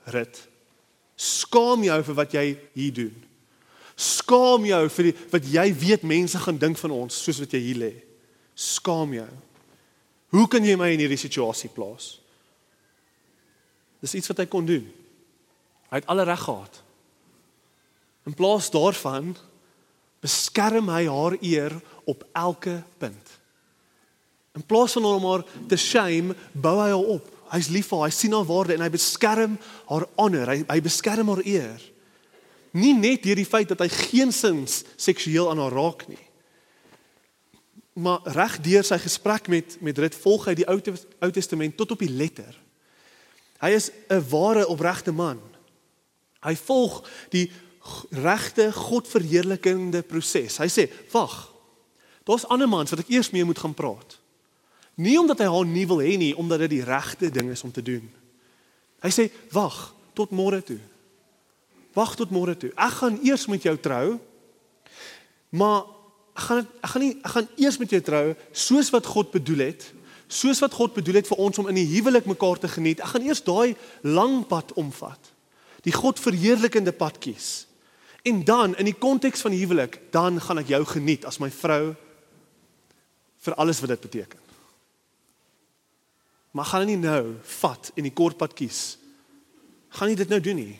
[0.09, 0.41] Rit.
[1.19, 3.25] Skaam jou vir wat jy hier doen.
[3.99, 7.63] Skaam jou vir die, wat jy weet mense gaan dink van ons soos wat jy
[7.65, 7.93] hier lê.
[8.55, 9.29] Skaam jou.
[10.35, 12.19] Hoe kan jy my in hierdie situasie plaas?
[14.05, 14.85] Dis iets wat hy kon doen.
[15.89, 16.83] Hy het alle reg gehad.
[18.29, 19.33] In plaas daarvan
[20.23, 21.75] beskerm hy haar eer
[22.09, 23.38] op elke punt.
[24.59, 27.27] In plaas van hom maar te shame, bou hy haar op.
[27.53, 29.55] Hy's lief vir haar, hy sien haar waarde en hy beskerm
[29.89, 31.85] haar honor, hy hy beskerm haar eer.
[32.77, 36.21] Nie net deur die feit dat hy geensins seksueel aan haar raak nie.
[37.99, 40.77] Maar reg deur sy gesprek met met Rut volg hy die Ou
[41.25, 42.53] Ou Testament tot op die letter.
[43.63, 45.41] Hy is 'n ware opregte man.
[46.43, 47.51] Hy volg die
[48.11, 50.59] regte godverheerlikende proses.
[50.59, 51.55] Hy sê, "Wag.
[52.25, 54.18] Daar's ander mans wat ek eers mee moet gaan praat."
[54.99, 57.73] Nie omdat hy haar nie wil hê nie, omdat dit die regte ding is om
[57.73, 58.09] te doen.
[59.03, 60.81] Hy sê, "Wag tot môre toe."
[61.95, 62.71] Wag tot môre toe.
[62.77, 64.19] Ek gaan eers met jou trou.
[65.51, 65.87] Maar
[66.37, 69.65] ek gaan ek gaan nie ek gaan eers met jou trou soos wat God bedoel
[69.73, 69.93] het.
[70.29, 73.01] Soos wat God bedoel het vir ons om in die huwelik mekaar te geniet.
[73.01, 75.33] Ek gaan eers daai lang pad omvat.
[75.83, 77.67] Die God verheerlikende pad kies.
[78.23, 81.49] En dan in die konteks van die huwelik, dan gaan ek jou geniet as my
[81.55, 81.95] vrou
[83.47, 84.48] vir alles wat dit beteken.
[86.51, 88.99] Maar gaan nie nou vat en die kort pad kies.
[89.99, 90.77] Gaan nie dit nou doen nie.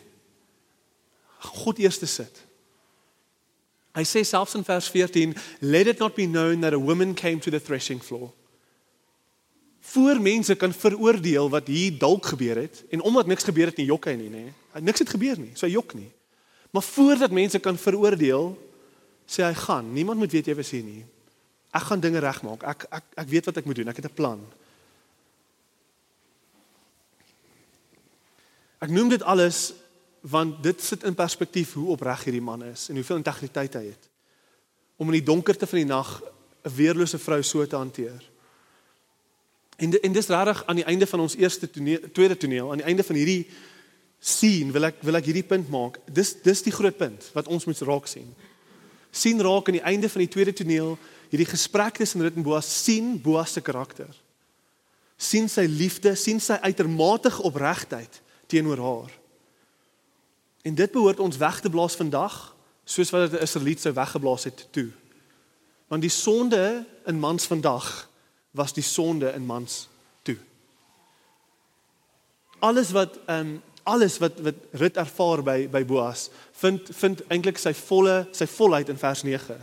[1.63, 2.45] God eers te sit.
[3.97, 5.33] Hy sê selfs in vers 14,
[5.65, 8.29] let it not be known that a woman came to the threshing floor.
[9.89, 13.87] Voor mense kan veroordeel wat hier dalk gebeur het en omdat niks gebeur het nie
[13.89, 14.43] jok hy nie, nê.
[14.85, 16.09] Niks het gebeur nie, so hy jok nie.
[16.75, 18.51] Maar voordat mense kan veroordeel,
[19.29, 19.89] sê hy gaan.
[19.93, 21.01] Niemand moet weet jy was hier nie.
[21.73, 22.65] Ek gaan dinge regmaak.
[22.65, 23.89] Ek ek ek weet wat ek moet doen.
[23.89, 24.39] Ek het 'n plan.
[28.79, 29.73] Ek noem dit alles
[30.21, 34.07] want dit sit in perspektief hoe opreg hierdie man is en hoeveel integriteit hy het
[34.99, 36.09] om in die donkerte van die nag
[36.67, 38.19] 'n weerlose vrou so te hanteer.
[39.77, 42.85] En en dis regtig aan die einde van ons eerste toneel, tweede toneel, aan die
[42.85, 43.47] einde van hierdie
[44.19, 45.99] sien wil ek wil ek hierdie punt maak.
[46.11, 48.35] Dis dis die groot punt wat ons moet raak sien.
[49.11, 50.97] sien raak aan die einde van die tweede toneel
[51.29, 54.15] hierdie gesprek tussen Rut en Boas sien Boas se karakter.
[55.17, 59.11] sien sy liefde, sien sy uitermate opregtheid teenoor haar.
[60.61, 64.43] En dit behoort ons weg te blaas vandag soos wat dit 'n Israeliet sou weggeblaas
[64.43, 64.89] het toe.
[65.87, 68.09] Want die sonde in mans vandag
[68.51, 69.87] was die sonde in mans
[70.21, 70.37] toe.
[72.59, 77.57] Alles wat ehm um, alles wat wat Rut ervaar by by Boas vind vind eintlik
[77.57, 79.57] sy volle sy volheid in vers 9.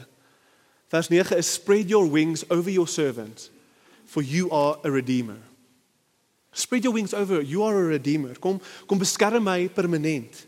[0.88, 3.50] Vers 9 is spread your wings over your servant
[4.04, 5.38] for you are a redeemer.
[6.56, 8.32] Spread your wings over you are a redeemer.
[8.40, 10.46] Kom kom beskerm my permanent.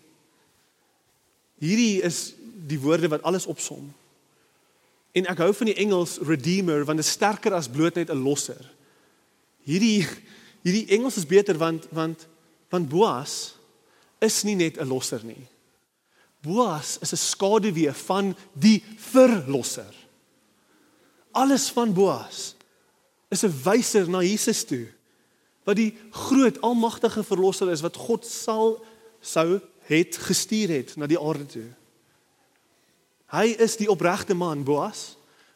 [1.60, 2.32] Hierdie is
[2.68, 3.90] die woorde wat alles opsom.
[5.12, 8.24] En ek hou van die Engels redeemer want dit is sterker as bloot net 'n
[8.24, 8.64] losser.
[9.68, 10.06] Hierdie
[10.64, 12.26] hierdie Engels is beter want want
[12.72, 13.54] want Boas
[14.24, 15.44] is nie net 'n losser nie.
[16.40, 19.92] Boas is 'n skaduwee van die verlosser.
[21.32, 22.54] Alles van Boas
[23.28, 24.88] is 'n wyser na Jesus toe.
[25.68, 28.78] Wat die groot almagtige verlosser is wat God sal
[29.20, 31.68] sou het gestuur het na die aarde toe.
[33.32, 35.12] Hy is die opregte man Boas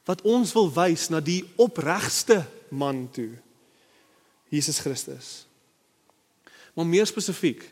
[0.08, 2.42] wat ons wil wys na die opregste
[2.74, 3.30] man toe.
[4.52, 5.28] Jesus Christus.
[6.74, 7.62] Maar meer spesifiek,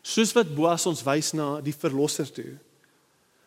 [0.00, 2.54] soos wat Boas ons wys na die verlosser toe,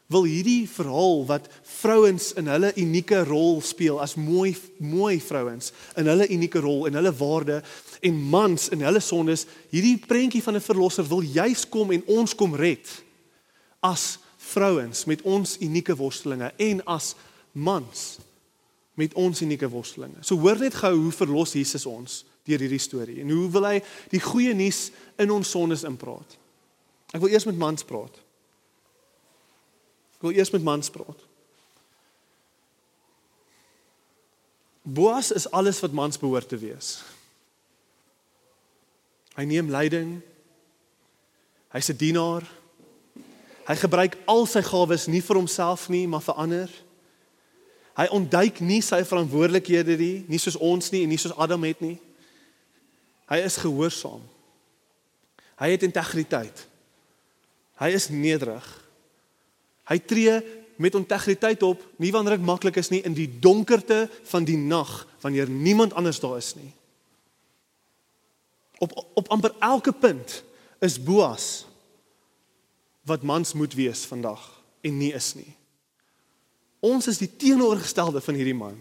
[0.10, 1.48] wil hierdie verhaal wat
[1.80, 5.70] vrouens in hulle unieke rol speel as mooi mooi vrouens
[6.02, 7.60] in hulle unieke rol en hulle waarde
[8.02, 12.36] en mans in hulle sondes, hierdie prentjie van 'n verlosser wil juis kom en ons
[12.36, 12.88] kom red
[13.80, 17.16] as vrouens met ons unieke worstelinge en as
[17.52, 18.20] mans
[18.94, 20.20] met ons unieke worstelinge.
[20.22, 23.78] So hoor net gou hoe verlos Jesus ons deur hierdie storie en hoe wil hy
[24.12, 26.38] die goeie nuus in ons sondes inpraat.
[27.14, 28.20] Ek wil eers met mans praat.
[30.20, 31.26] Ek wil eers met mans praat.
[34.90, 37.00] Boas is alles wat mans behoort te wees.
[39.40, 40.20] Hy neem leiding.
[41.72, 42.44] Hy's 'n dienaar.
[43.64, 46.70] Hy gebruik al sy gawes nie vir homself nie, maar vir ander.
[47.96, 51.80] Hy ontduik nie sy verantwoordelikhede nie, nie soos ons nie en nie soos Adam het
[51.80, 52.00] nie.
[53.30, 54.22] Hy is gehoorsaam.
[55.60, 56.68] Hy het integriteit.
[57.80, 58.66] Hy is nederig.
[59.88, 60.42] Hy tree
[60.78, 65.08] met integriteit op, nie wanneer dit maklik is nie in die donkerte van die nag
[65.22, 66.74] wanneer niemand anders daar is nie.
[68.80, 70.44] Op op amper elke punt
[70.80, 71.66] is Boas
[73.02, 75.56] wat mans moet wees vandag en nie is nie.
[76.80, 78.78] Ons is die teenoorgestelde van hierdie man.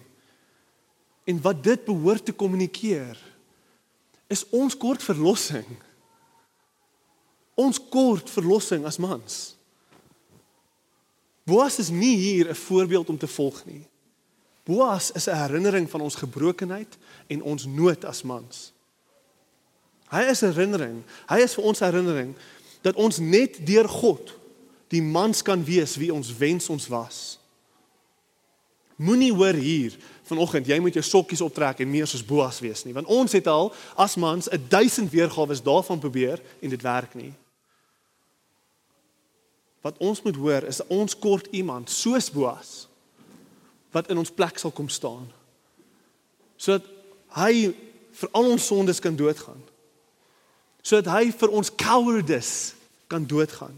[1.27, 3.19] En wat dit behoort te kommunikeer
[4.31, 5.67] is ons kort verlossing.
[7.59, 9.39] Ons kort verlossing as mans.
[11.49, 13.87] Boas is nie hier 'n voorbeeld om te volg nie.
[14.65, 18.73] Boas is 'n herinnering van ons gebrokenheid en ons nood as mans.
[20.09, 21.03] Hy is herinnering.
[21.29, 22.33] Hy is vir ons herinnering
[22.85, 24.33] dat ons net deur God
[24.89, 27.19] die mans kan wees wie ons wens ons was.
[28.99, 29.95] Moenie hoor hier
[30.27, 33.47] vanoggend jy moet jou sokkies optrek en meer soos Boas wees nie, want ons het
[33.47, 37.33] al as mans 'n duisend weergawe daarvan probeer en dit werk nie.
[39.83, 42.89] Wat ons moet hoor is ons kort iemand soos Boas
[43.91, 45.31] wat in ons plek sal kom staan.
[46.57, 46.85] Sodat
[47.29, 47.75] hy
[48.13, 49.63] vir al ons sondes kan doodgaan.
[50.89, 52.79] Sodat hy vir ons cowardice
[53.13, 53.77] kan doodgaan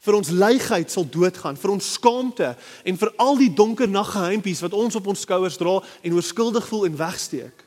[0.00, 2.54] vir ons leegheid sal doodgaan, vir ons skaamte
[2.88, 6.86] en vir al die donker naggeheimpies wat ons op ons skouers dra en oorskuldig voel
[6.88, 7.66] en wegsteek.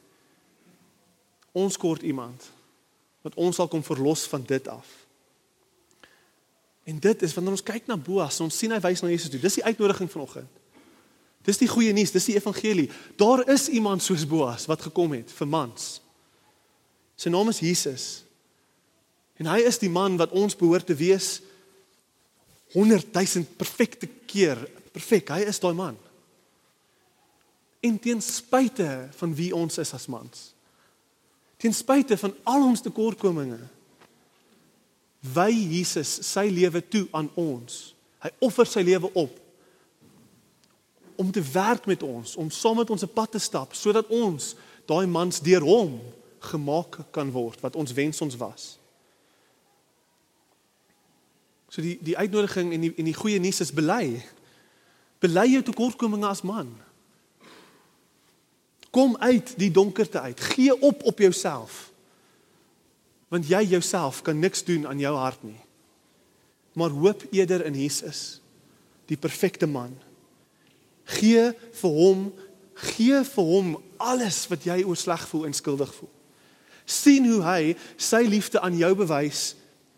[1.53, 2.49] Ons kort iemand
[3.23, 4.87] wat ons sal kom verlos van dit af.
[6.89, 9.39] En dit is wanneer ons kyk na Boas, ons sien hy wys na Jesus toe.
[9.39, 10.49] Dis die uitnodiging vanoggend.
[11.45, 12.89] Dis die goeie nuus, dis die evangelie.
[13.19, 16.01] Daar is iemand soos Boas wat gekom het vir mans.
[17.19, 18.22] Sy naam is Jesus.
[19.41, 21.41] En hy is die man wat ons behoort te wees
[22.73, 24.57] 100 000 perfekte keer
[24.93, 25.29] perfek.
[25.29, 25.97] Hy is daai man.
[27.83, 30.51] En ten spyte van wie ons is as mans.
[31.57, 33.59] Ten spyte van al ons tekortkominge.
[35.33, 37.93] Wy Jesus sy lewe toe aan ons.
[38.23, 39.39] Hy offer sy lewe op
[41.15, 44.55] om te werk met ons, om saam met ons 'n pad te stap sodat ons
[44.85, 46.01] daai mans deur hom
[46.39, 48.79] gemaak kan word wat ons wens ons was.
[51.73, 54.19] So die die uitnodiging en die en die goeie nuus is bely.
[55.23, 56.69] Bely jou tekortkominge as man.
[58.93, 60.41] Kom uit die donkerte uit.
[60.53, 61.87] Gee op op jouself.
[63.33, 65.57] Want jy jouself kan niks doen aan jou hart nie.
[66.77, 68.41] Maar hoop eerder in Jesus,
[69.09, 69.95] die perfekte man.
[71.17, 72.27] Gee vir hom,
[72.93, 76.13] gee vir hom alles wat jy oor sleg voel en skuldig voel.
[76.85, 79.53] sien hoe hy sy liefde aan jou bewys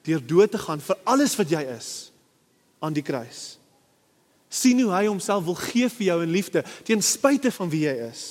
[0.06, 2.12] deur dood te gaan vir alles wat jy is
[2.80, 3.58] aan die kruis.
[4.56, 7.95] sien hoe hy homself wil gee vir jou in liefde ten spyte van wie jy
[8.08, 8.24] is.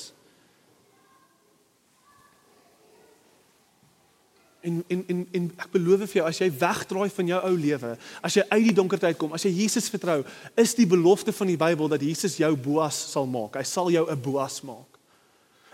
[4.65, 7.91] En en en en ek beloof vir jou as jy wegdraai van jou ou lewe,
[8.25, 10.23] as jy uit die donkerte uitkom, as jy Jesus vertrou,
[10.57, 13.59] is die belofte van die Bybel dat Jesus jou Boas sal maak.
[13.59, 14.97] Hy sal jou 'n Boas maak.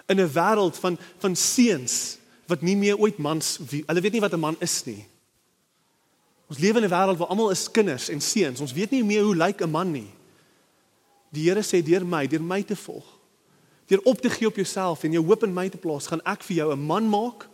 [0.10, 4.26] In 'n wêreld van van seuns wat nie meer ooit mans wie, hulle weet nie
[4.28, 5.06] wat 'n man is nie.
[6.52, 8.60] Ons lewe in 'n wêreld waar almal is kinders en seuns.
[8.60, 10.12] Ons weet nie meer hoe lyk 'n man nie.
[11.32, 13.06] Die Here sê deur my, deur my te volg,
[13.88, 16.43] deur op te gee op jouself en jou hoop in my te plaas, gaan ek
[16.43, 17.47] vir jou 'n man maak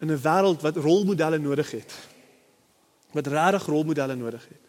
[0.00, 1.92] in 'n wêreld wat rolmodelle nodig het.
[3.12, 4.62] Wat regtig rolmodelle nodig het.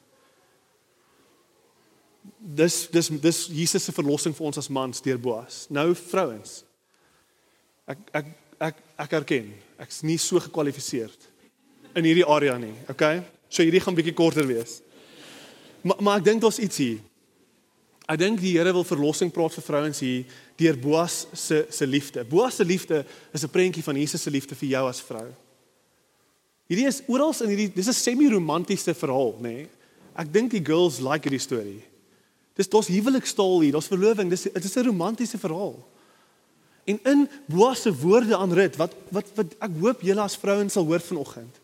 [2.39, 5.67] Dis dis dis Jesus se verlossing vir ons as mans deur Boas.
[5.69, 6.63] Nou vrouens.
[7.87, 8.25] Ek ek
[8.59, 11.11] ek ek erken, ek's nie so gekwalifiseer
[11.95, 13.23] in hierdie area nie, okay?
[13.49, 14.81] So hierdie gaan bietjie korter wees.
[15.81, 16.99] Maar maar ek dink daar's iets hier.
[18.05, 20.25] Ek dink die Here wil verlossing praat vir vrouens hier
[20.57, 22.23] deur Boas se se liefde.
[22.23, 25.33] Boas se liefde is 'n prentjie van Jesus se liefde vir jou as vrou.
[26.67, 29.41] Hierdie is oral in hierdie dis 'n semi-romantiese verhaal, nê?
[29.41, 29.67] Nee?
[30.15, 31.83] Ek dink die girls like hierdie storie.
[32.55, 35.75] Dis dos huwelikstaal hier, daar's verloving, dis dit is 'n romantiese verhaal.
[36.85, 40.73] En in Boas se woorde aan Rut, wat wat wat ek hoop julle as vrouens
[40.73, 41.59] sal hoor vanoggend,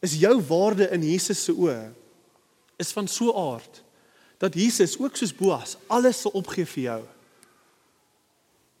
[0.00, 1.90] is jou waarde in Jesus se oë
[2.78, 3.82] is van so aard
[4.38, 7.00] dat Jesus ook soos Boas alles sal opgee vir jou.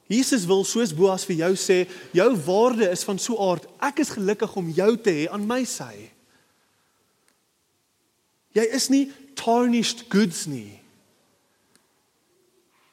[0.08, 1.82] Jesus wil soos Boas vir jou sê,
[2.14, 5.64] jou waarde is van so aard, ek is gelukkig om jou te hê aan my
[5.68, 6.08] sy.
[8.56, 9.08] Jy is nie
[9.38, 10.78] tarnished goods nie.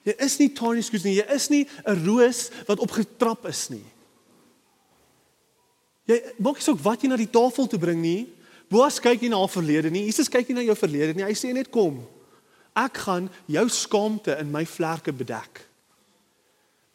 [0.06, 1.16] Jy is nie tarnished goods nie.
[1.18, 3.86] Jy is nie 'n roos wat opgetrap is nie.
[6.06, 8.26] Jy maak nie saak wat jy na die tafel toe bring nie.
[8.70, 10.06] Boas kyk nie na haar verlede nie.
[10.10, 11.26] Jesus kyk nie na jou verlede nie.
[11.26, 12.02] Hy sê net kom.
[12.76, 15.62] Ek gaan jou skaamte in my vlerke bedek.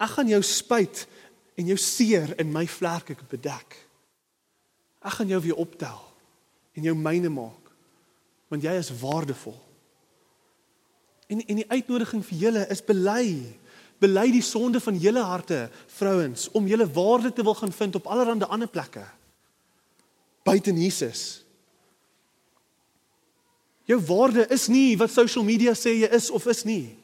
[0.01, 1.05] Ek gaan jou spyt
[1.59, 3.77] en jou seer in my vlerke bedek.
[5.01, 5.99] Ek gaan jou weer optel
[6.77, 7.57] en jou myne maak
[8.51, 9.55] want jy is waardevol.
[11.31, 13.27] En en die uitnodiging vir julle is bely.
[14.01, 18.09] Bely die sonde van julle harte, vrouens, om julle waarde te wil gaan vind op
[18.09, 19.05] allerlei ander plekke.
[20.43, 21.43] Buite Jesus.
[23.85, 26.95] Jou waarde is nie wat social media sê jy is of is nie.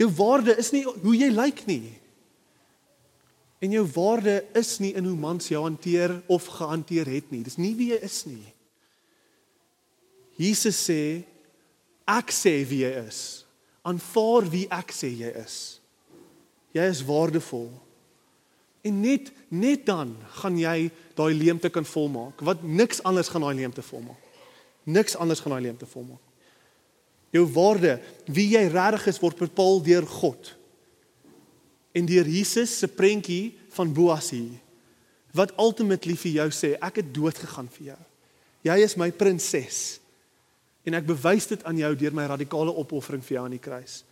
[0.00, 1.94] Jou waarde is nie hoe jy lyk nie.
[3.62, 7.44] En jou waarde is nie in hoe mans jou hanteer of gehanteer het nie.
[7.46, 8.42] Dis nie wie jy is nie.
[10.36, 11.22] Jesus sê
[12.10, 13.22] ek sê wie jy is.
[13.86, 15.56] Aanvaar wie ek sê jy is.
[16.74, 17.68] Jy is waardevol.
[18.84, 20.12] En net net dan
[20.42, 22.42] gaan jy daai leemte kan volmaak.
[22.44, 24.18] Wat niks anders gaan daai leemte volmaak.
[24.84, 26.20] Niks anders gaan daai leemte volmaak.
[27.34, 27.96] Jou waarde,
[28.30, 30.52] wie jy regtig is word bepaal deur God.
[31.94, 34.60] En deur Jesus se prentjie van Boas hier
[35.34, 38.00] wat ultimately vir jou sê ek het dood gegaan vir jou.
[38.70, 39.78] Jy is my prinses.
[40.86, 44.02] En ek bewys dit aan jou deur my radikale opoffering vir jou aan die kruis.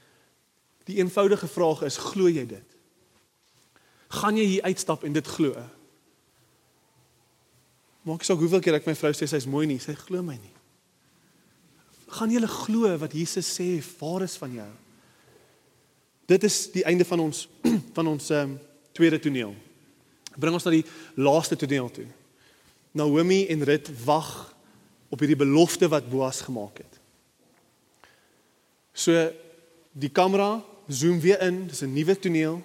[0.89, 2.79] Die eenvoudige vraag is glo jy dit?
[4.13, 5.55] Gaan jy hier uitstap en dit glo?
[8.03, 10.57] Maak saak hoeveel keer ek my vrou sê sy's mooi nie, sy glo my nie
[12.13, 14.71] gaan julle glo wat Jesus sê waar is van jou.
[16.29, 17.47] Dit is die einde van ons
[17.97, 18.57] van ons um,
[18.93, 19.55] tweede toneel.
[20.37, 20.85] Bring ons na die
[21.21, 22.07] laaste toneel toe.
[22.97, 24.33] Naomi en Rut wag
[25.13, 27.01] op hierdie belofte wat Boas gemaak het.
[28.93, 29.17] So
[29.93, 32.63] die kamera zoom weer in, dis 'n nuwe toneel.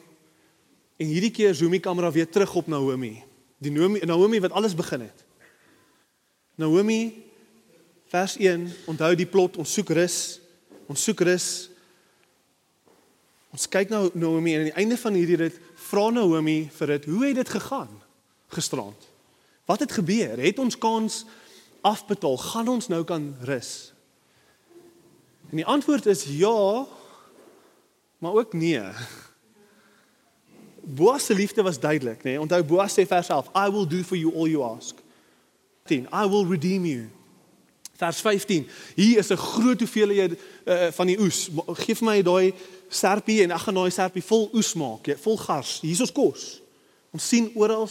[0.98, 3.24] En hierdie keer zoom die kamera weer terug op Naomi.
[3.58, 5.26] Die Naomi, Naomi wat alles begin het.
[6.56, 7.28] Naomi
[8.08, 10.40] Vers 1, onthou die plot, ons soek rus.
[10.88, 11.48] Ons soek rus.
[13.52, 15.58] Ons kyk nou Naomi en aan die einde van hierdie rit
[15.90, 17.92] vra Naomi vir dit, hoe het dit gegaan
[18.56, 19.10] gisterand?
[19.68, 20.40] Wat het gebeur?
[20.40, 21.26] Het ons kans
[21.84, 22.38] afbetaal?
[22.40, 23.92] Gaan ons nou kan rus?
[25.52, 26.88] En die antwoord is ja,
[28.18, 28.82] maar ook nee.
[30.82, 32.24] Boas se liefde was duidelik, nê?
[32.24, 32.40] Nee?
[32.40, 34.96] Onthou Boas sê vers 11, I will do for you all you ask.
[35.86, 37.10] 10, I will redeem you.
[37.98, 38.68] Vers 15.
[38.96, 41.50] Hier is 'n groot hoeveelheid uh, van die oes.
[41.68, 42.54] Geef my daai
[42.88, 45.80] serpie en ek gaan daai serpie vol oes maak, ja, vol gars.
[45.82, 46.62] Hier is kos.
[47.12, 47.90] Ons sien oral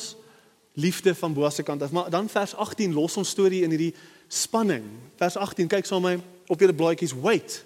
[0.73, 1.91] liefde van Boas se kant af.
[1.91, 3.95] Maar dan vers 18 los ons storie in hierdie
[4.29, 4.85] spanning.
[5.17, 7.13] Vers 18, kyk saam met my op julle blaadjies.
[7.13, 7.65] Wait.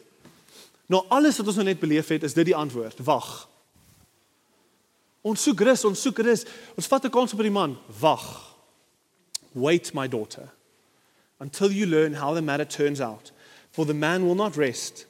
[0.90, 2.98] Nou alles wat ons nou net beleef het, is dit die antwoord.
[3.06, 3.28] Wag.
[5.22, 6.42] Ons soek rus, ons soek rus.
[6.74, 7.78] Ons vat 'n kans op die man.
[8.00, 8.56] Wag.
[9.52, 10.50] Wait my daughter
[11.38, 13.32] until you learn how the matter turns out.
[13.70, 15.06] For the man will not rest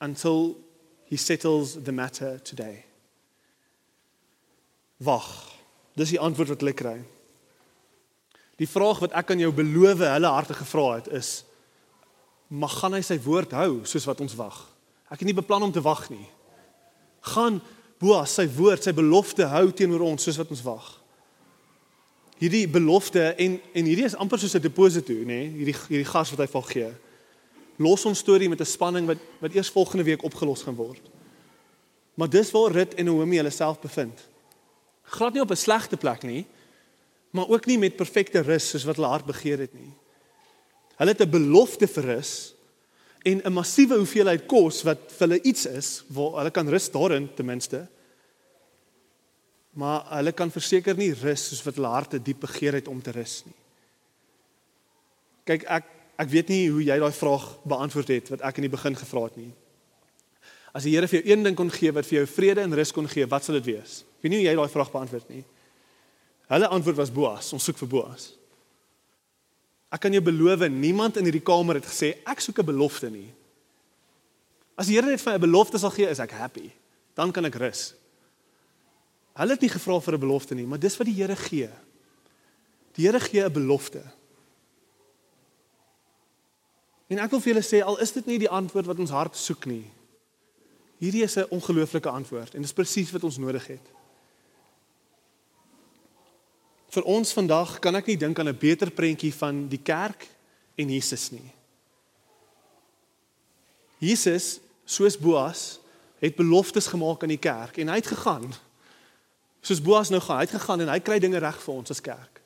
[0.00, 0.56] until
[1.04, 2.84] he settles the matter today.
[4.96, 5.52] Wag.
[5.94, 7.04] Dis die antwoord wat hulle kry.
[8.56, 11.44] Die vraag wat ek aan jou beloof hulle harte gevra het is
[12.48, 14.73] mag gaan hy sy woord hou soos wat ons wag.
[15.14, 16.26] Ek het nie beplan om te wag nie.
[17.34, 17.62] Gaan
[18.02, 20.88] Boas sy woord, sy belofte hou teenoor ons soos wat ons wag.
[22.40, 25.24] Hierdie belofte en en hierdie is amper soos 'n deposito, nê?
[25.24, 25.48] Nee?
[25.60, 26.90] Hierdie hierdie gas wat hy vir gee.
[27.78, 31.00] Los ons storie met 'n spanning wat wat eers volgende week opgelos gaan word.
[32.14, 34.28] Maar dis waar Rut en Naomi hulle self bevind.
[35.02, 36.46] Glad nie op 'n slegte plek nie,
[37.30, 39.94] maar ook nie met perfekte rus soos wat hulle hart begeer het nie.
[40.96, 42.53] Hulle het 'n belofte vir rus
[43.24, 47.28] en 'n massiewe hoeveelheid kos wat vir hulle iets is waar hulle kan rus daarin
[47.34, 47.86] ten minste.
[49.72, 53.10] Maar hulle kan verseker nie rus soos wat hulle harte diep begeer het om te
[53.10, 53.56] rus nie.
[55.44, 55.84] Kyk, ek
[56.16, 59.24] ek weet nie hoe jy daai vraag beantwoord het wat ek in die begin gevra
[59.24, 59.50] het nie.
[60.74, 62.92] As die Here vir jou een ding kon gee wat vir jou vrede en rus
[62.92, 64.02] kon gee, wat sal dit wees?
[64.18, 65.44] Ek weet nie hoe jy daai vraag beantwoord nie.
[66.50, 68.32] Hulle antwoord was Boas, ons soek vir Boas.
[69.94, 73.30] Ek kan jou beloof, niemand in hierdie kamer het gesê ek soek 'n belofte nie.
[74.76, 76.72] As die Here net vir my 'n belofte sal gee, is ek happy.
[77.14, 77.94] Dan kan ek rus.
[79.34, 81.70] Hulle het nie gevra vir 'n belofte nie, maar dis wat die Here gee.
[82.94, 84.02] Die Here gee 'n belofte.
[87.08, 89.36] En ek wil vir julle sê al is dit nie die antwoord wat ons hart
[89.36, 89.90] soek nie.
[90.98, 93.93] Hierdie is 'n ongelooflike antwoord en dit is presies wat ons nodig het.
[96.94, 100.28] Vir ons vandag kan ek nie dink aan 'n beter prentjie van die kerk
[100.78, 101.50] en Jesus nie.
[103.98, 105.80] Jesus, soos Boas,
[106.20, 108.54] het beloftes gemaak aan die kerk en hy het gegaan.
[109.60, 112.00] Soos Boas nou gaan, hy het gegaan en hy kry dinge reg vir ons as
[112.00, 112.40] kerk.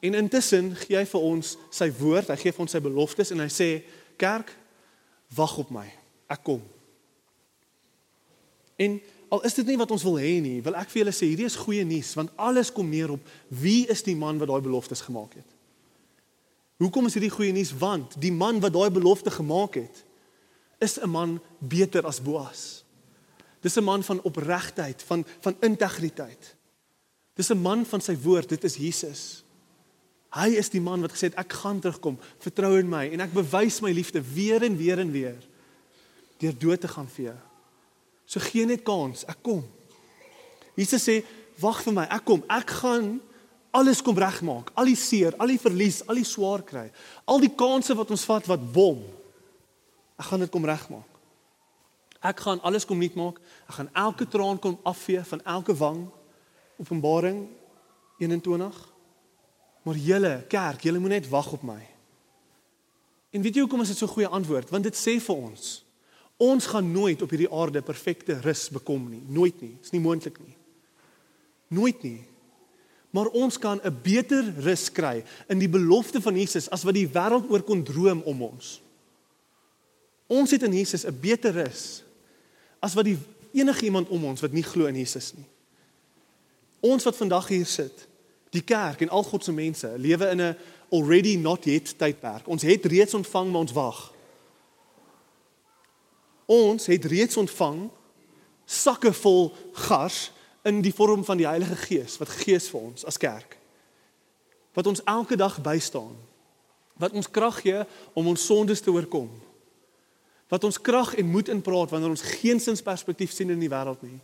[0.00, 3.42] En intussen gee hy vir ons sy woord, hy gee vir ons sy beloftes en
[3.42, 3.82] hy sê
[4.16, 4.52] kerk,
[5.34, 5.86] wag op my.
[6.30, 6.62] Ek kom.
[8.78, 11.28] En al is dit nie wat ons wil hê nie, wil ek vir julle sê
[11.28, 14.64] hierdie is goeie nuus want alles kom neer op wie is die man wat daai
[14.64, 15.56] beloftes gemaak het.
[16.78, 17.72] Hoekom is hierdie goeie nuus?
[17.74, 20.04] Want die man wat daai belofte gemaak het,
[20.78, 22.84] is 'n man beter as Boas.
[23.60, 26.56] Dis 'n man van opregtheid, van van integriteit.
[27.34, 29.44] Dis 'n man van sy woord, dit is Jesus.
[30.30, 33.32] Hy is die man wat gesê het ek gaan terugkom, vertrou in my en ek
[33.32, 35.38] bewys my liefde weer en weer en weer
[36.38, 37.47] deur dood te gaan vir jou.
[38.28, 39.62] So gee net kans, ek kom.
[40.76, 41.22] Jesus sê,
[41.62, 42.42] wag vir my, ek kom.
[42.52, 43.14] Ek gaan
[43.74, 44.68] alles kom regmaak.
[44.76, 46.88] Al die seer, al die verlies, al die swaar kry.
[47.24, 49.00] Al die kansse wat ons vat wat bom.
[50.20, 51.16] Ek gaan dit kom regmaak.
[52.28, 53.40] Ek gaan alles kom nuut maak.
[53.70, 56.04] Ek gaan elke traan kom afvee van elke wang.
[56.82, 57.44] Openbaring
[58.20, 58.78] 21.
[59.86, 61.80] Maar julle kerk, julle moet net wag op my.
[63.32, 64.70] En weet jy hoekom is dit so 'n goeie antwoord?
[64.70, 65.87] Want dit sê vir ons
[66.38, 69.74] Ons gaan nooit op hierdie aarde perfekte rus bekom nie, nooit nie.
[69.74, 70.54] Dit is nie moontlik nie.
[71.74, 72.20] Nooit nie.
[73.10, 77.08] Maar ons kan 'n beter rus kry in die belofte van Jesus as wat die
[77.08, 78.80] wêreld oor kon droom om ons.
[80.26, 82.02] Ons het in Jesus 'n beter rus
[82.80, 83.18] as wat die
[83.52, 85.46] enige iemand om ons wat nie glo in Jesus nie.
[86.80, 88.06] Ons wat vandag hier sit,
[88.50, 90.56] die kerk en al God se mense, lewe in 'n
[90.90, 92.48] already not yet tydperk.
[92.48, 94.12] Ons het reeds ontvang, maar ons wag.
[96.48, 97.90] Ons het reeds ontvang
[98.68, 99.50] sakke vol
[99.84, 100.30] gas
[100.68, 103.58] in die vorm van die Heilige Gees wat gees vir ons as kerk.
[104.76, 106.16] Wat ons elke dag bystaan.
[106.96, 107.84] Wat ons krag gee
[108.16, 109.28] om ons sondes te oorkom.
[110.48, 114.00] Wat ons krag en moed inpraat wanneer ons geen sins perspektief sien in die wêreld
[114.06, 114.16] nie.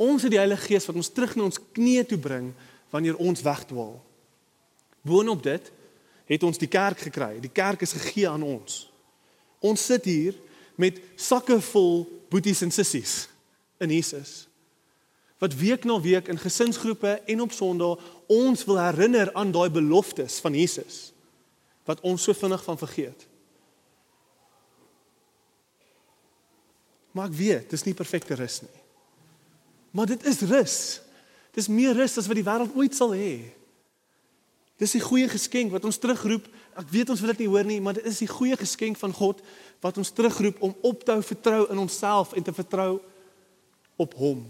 [0.00, 2.52] Ons het die Heilige Gees wat ons terug na ons knieë toe bring
[2.90, 3.98] wanneer ons wegdwaal.
[5.04, 5.72] Boonop dit
[6.30, 7.34] het ons die kerk gekry.
[7.42, 8.86] Die kerk is gegee aan ons.
[9.60, 10.36] Ons sit hier
[10.80, 13.26] met sakke vol boeties en sissies
[13.82, 14.46] in Jesus.
[15.40, 20.38] Wat week na week in gesinsgroepe en op Sondag ons wil herinner aan daai beloftes
[20.44, 21.10] van Jesus
[21.88, 23.24] wat ons so vinnig van vergeet.
[27.10, 28.82] Maar ek weet, dis nie perfekte rus nie.
[29.90, 30.76] Maar dit is rus.
[31.56, 33.50] Dis meer rus as wat die wêreld ooit sal hê.
[34.78, 36.46] Dis 'n goeie geskenk wat ons terugroep.
[36.76, 39.12] Ek weet ons wil dit nie hoor nie, maar dit is die goeie geskenk van
[39.12, 39.42] God
[39.80, 43.00] wat ons terugroep om op te hou vertrou in onsself en te vertrou
[44.00, 44.44] op Hom.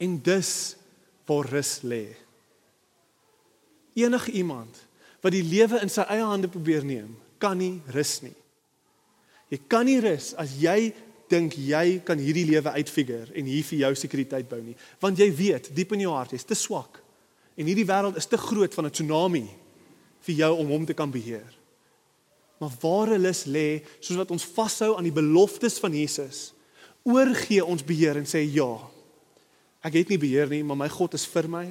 [0.00, 0.50] En dis
[1.26, 2.06] waar rus lê.
[3.96, 4.84] Enige iemand
[5.24, 8.36] wat die lewe in sy eie hande probeer neem, kan nie rus nie.
[9.50, 10.92] Jy kan nie rus as jy
[11.30, 15.26] dink jy kan hierdie lewe uitfigure en hier vir jou sekuriteit bou nie, want jy
[15.34, 17.00] weet diep in jou hart jy's te swak.
[17.56, 19.46] En hierdie wêreld is te groot van 'n tsunami
[20.26, 21.50] vir jou om hom te kan beheer.
[22.60, 23.68] Maar waar hulle lê,
[24.00, 26.50] soos wat ons vashou aan die beloftes van Jesus,
[27.06, 28.70] oorgee ons beheer en sê ja.
[29.84, 31.66] Ek het nie beheer nie, maar my God is vir my.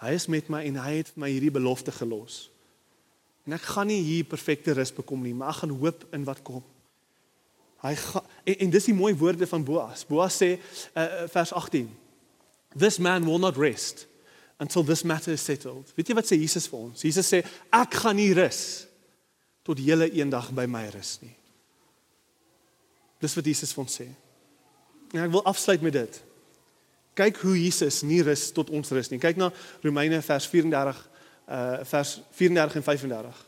[0.00, 2.46] Hy is met my en hy het my hierdie belofte gelos.
[3.46, 6.42] En ek gaan nie hier perfekte rus bekom nie, maar ek gaan hoop in wat
[6.46, 6.64] kom.
[7.84, 10.02] Hy ga, en, en dis die mooi woorde van Boas.
[10.08, 11.90] Boas sê uh, vers 18.
[12.76, 14.06] This man will not rest
[14.60, 15.92] until this matter is settled.
[15.96, 17.04] Weet jy wat sê Jesus vir ons?
[17.04, 17.42] Jesus sê
[17.74, 18.86] ek gaan nie rus
[19.66, 21.34] tot julle eendag by my rus nie.
[23.22, 24.06] Dis wat Jesus vir ons sê.
[25.14, 26.18] En ek wil afsluit met dit.
[27.16, 29.20] Kyk hoe Jesus nie rus tot ons rus nie.
[29.22, 29.50] Kyk na
[29.84, 31.04] Romeine vers 34
[31.46, 33.44] uh vers 34 en 35.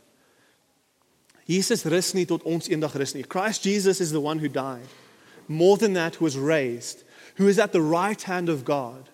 [1.48, 3.26] Jesus rus nie tot ons eendag rus nie.
[3.26, 4.86] Christ Jesus is the one who died.
[5.48, 7.04] More than that who was raised,
[7.36, 9.08] who is at the right hand of God,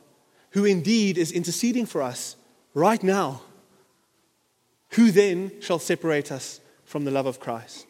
[0.53, 2.37] who indeed is interceding for us
[2.75, 3.43] right now.
[4.97, 6.61] Who then shall separate us
[6.95, 7.89] from the love of Christ?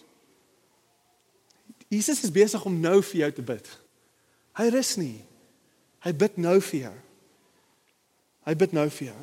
[1.92, 3.66] Jesus is besig om nou vir jou te bid.
[4.56, 5.18] Hy rus nie.
[6.06, 6.94] Hy bid nou vir jou.
[8.48, 9.18] Hy bid nou vir jou.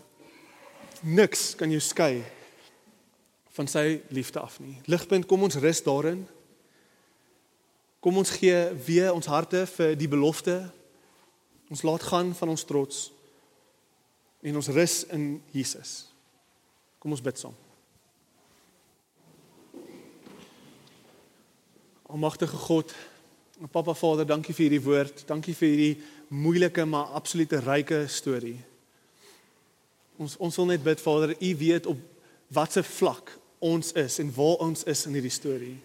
[1.18, 2.20] Niks kan jou skei
[3.58, 4.78] van sy liefde af nie.
[4.86, 6.22] Ligpunt, kom ons rus daarin.
[8.06, 10.60] Kom ons gee weer ons harte vir die belofte.
[11.74, 13.10] Ons laat gaan van ons trots
[14.46, 15.28] en ons rus in
[15.58, 15.98] Jesus.
[17.02, 17.58] Kom ons bid saam.
[22.12, 22.94] Almagtige God,
[23.72, 25.22] Papa Vader, dankie vir hierdie woord.
[25.30, 28.58] Dankie vir hierdie moeilike maar absolute ryke storie.
[30.20, 32.02] Ons ons wil net bid Vader, U weet op
[32.52, 33.32] watse vlak
[33.64, 35.78] ons is en waar ons is in hierdie storie.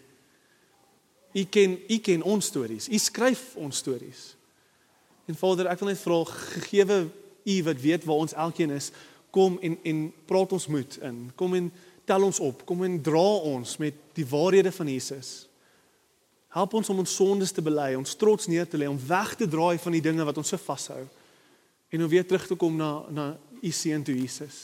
[1.36, 2.90] U ken U ken ons stories.
[2.90, 4.26] U skryf ons stories.
[5.30, 7.02] En Vader, ek wil net vra gegeewe
[7.46, 8.90] U wat weet waar ons elkeen is,
[9.30, 11.26] kom en en praat ons moed in.
[11.38, 11.70] Kom en
[12.02, 12.66] tel ons op.
[12.66, 15.45] Kom en dra ons met die waarhede van Jesus.
[16.56, 19.48] Help ons om ons sondes te bely, ons trots neer te lê, om weg te
[19.48, 21.02] draai van die dinge wat ons so vashou
[21.92, 23.26] en om weer terug te kom na na
[23.62, 24.56] U seun toe Jesus.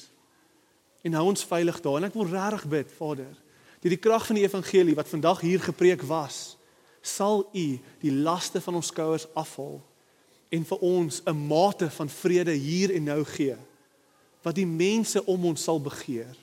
[1.02, 1.96] En hou ons veilig daar.
[1.98, 3.30] En ek wil regtig bid, Vader,
[3.80, 6.58] deur die krag van die evangelie wat vandag hier gepreek was,
[7.00, 7.66] sal U
[8.02, 9.80] die laste van ons skouers afhaal
[10.52, 13.56] en vir ons 'n mate van vrede hier en nou gee
[14.42, 16.36] wat die mense om ons sal begeer.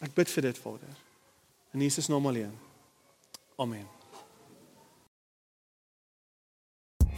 [0.00, 0.94] Ek bid vir dit, Vader.
[1.74, 2.54] In Jesus naam alleen.
[3.56, 4.01] Amen.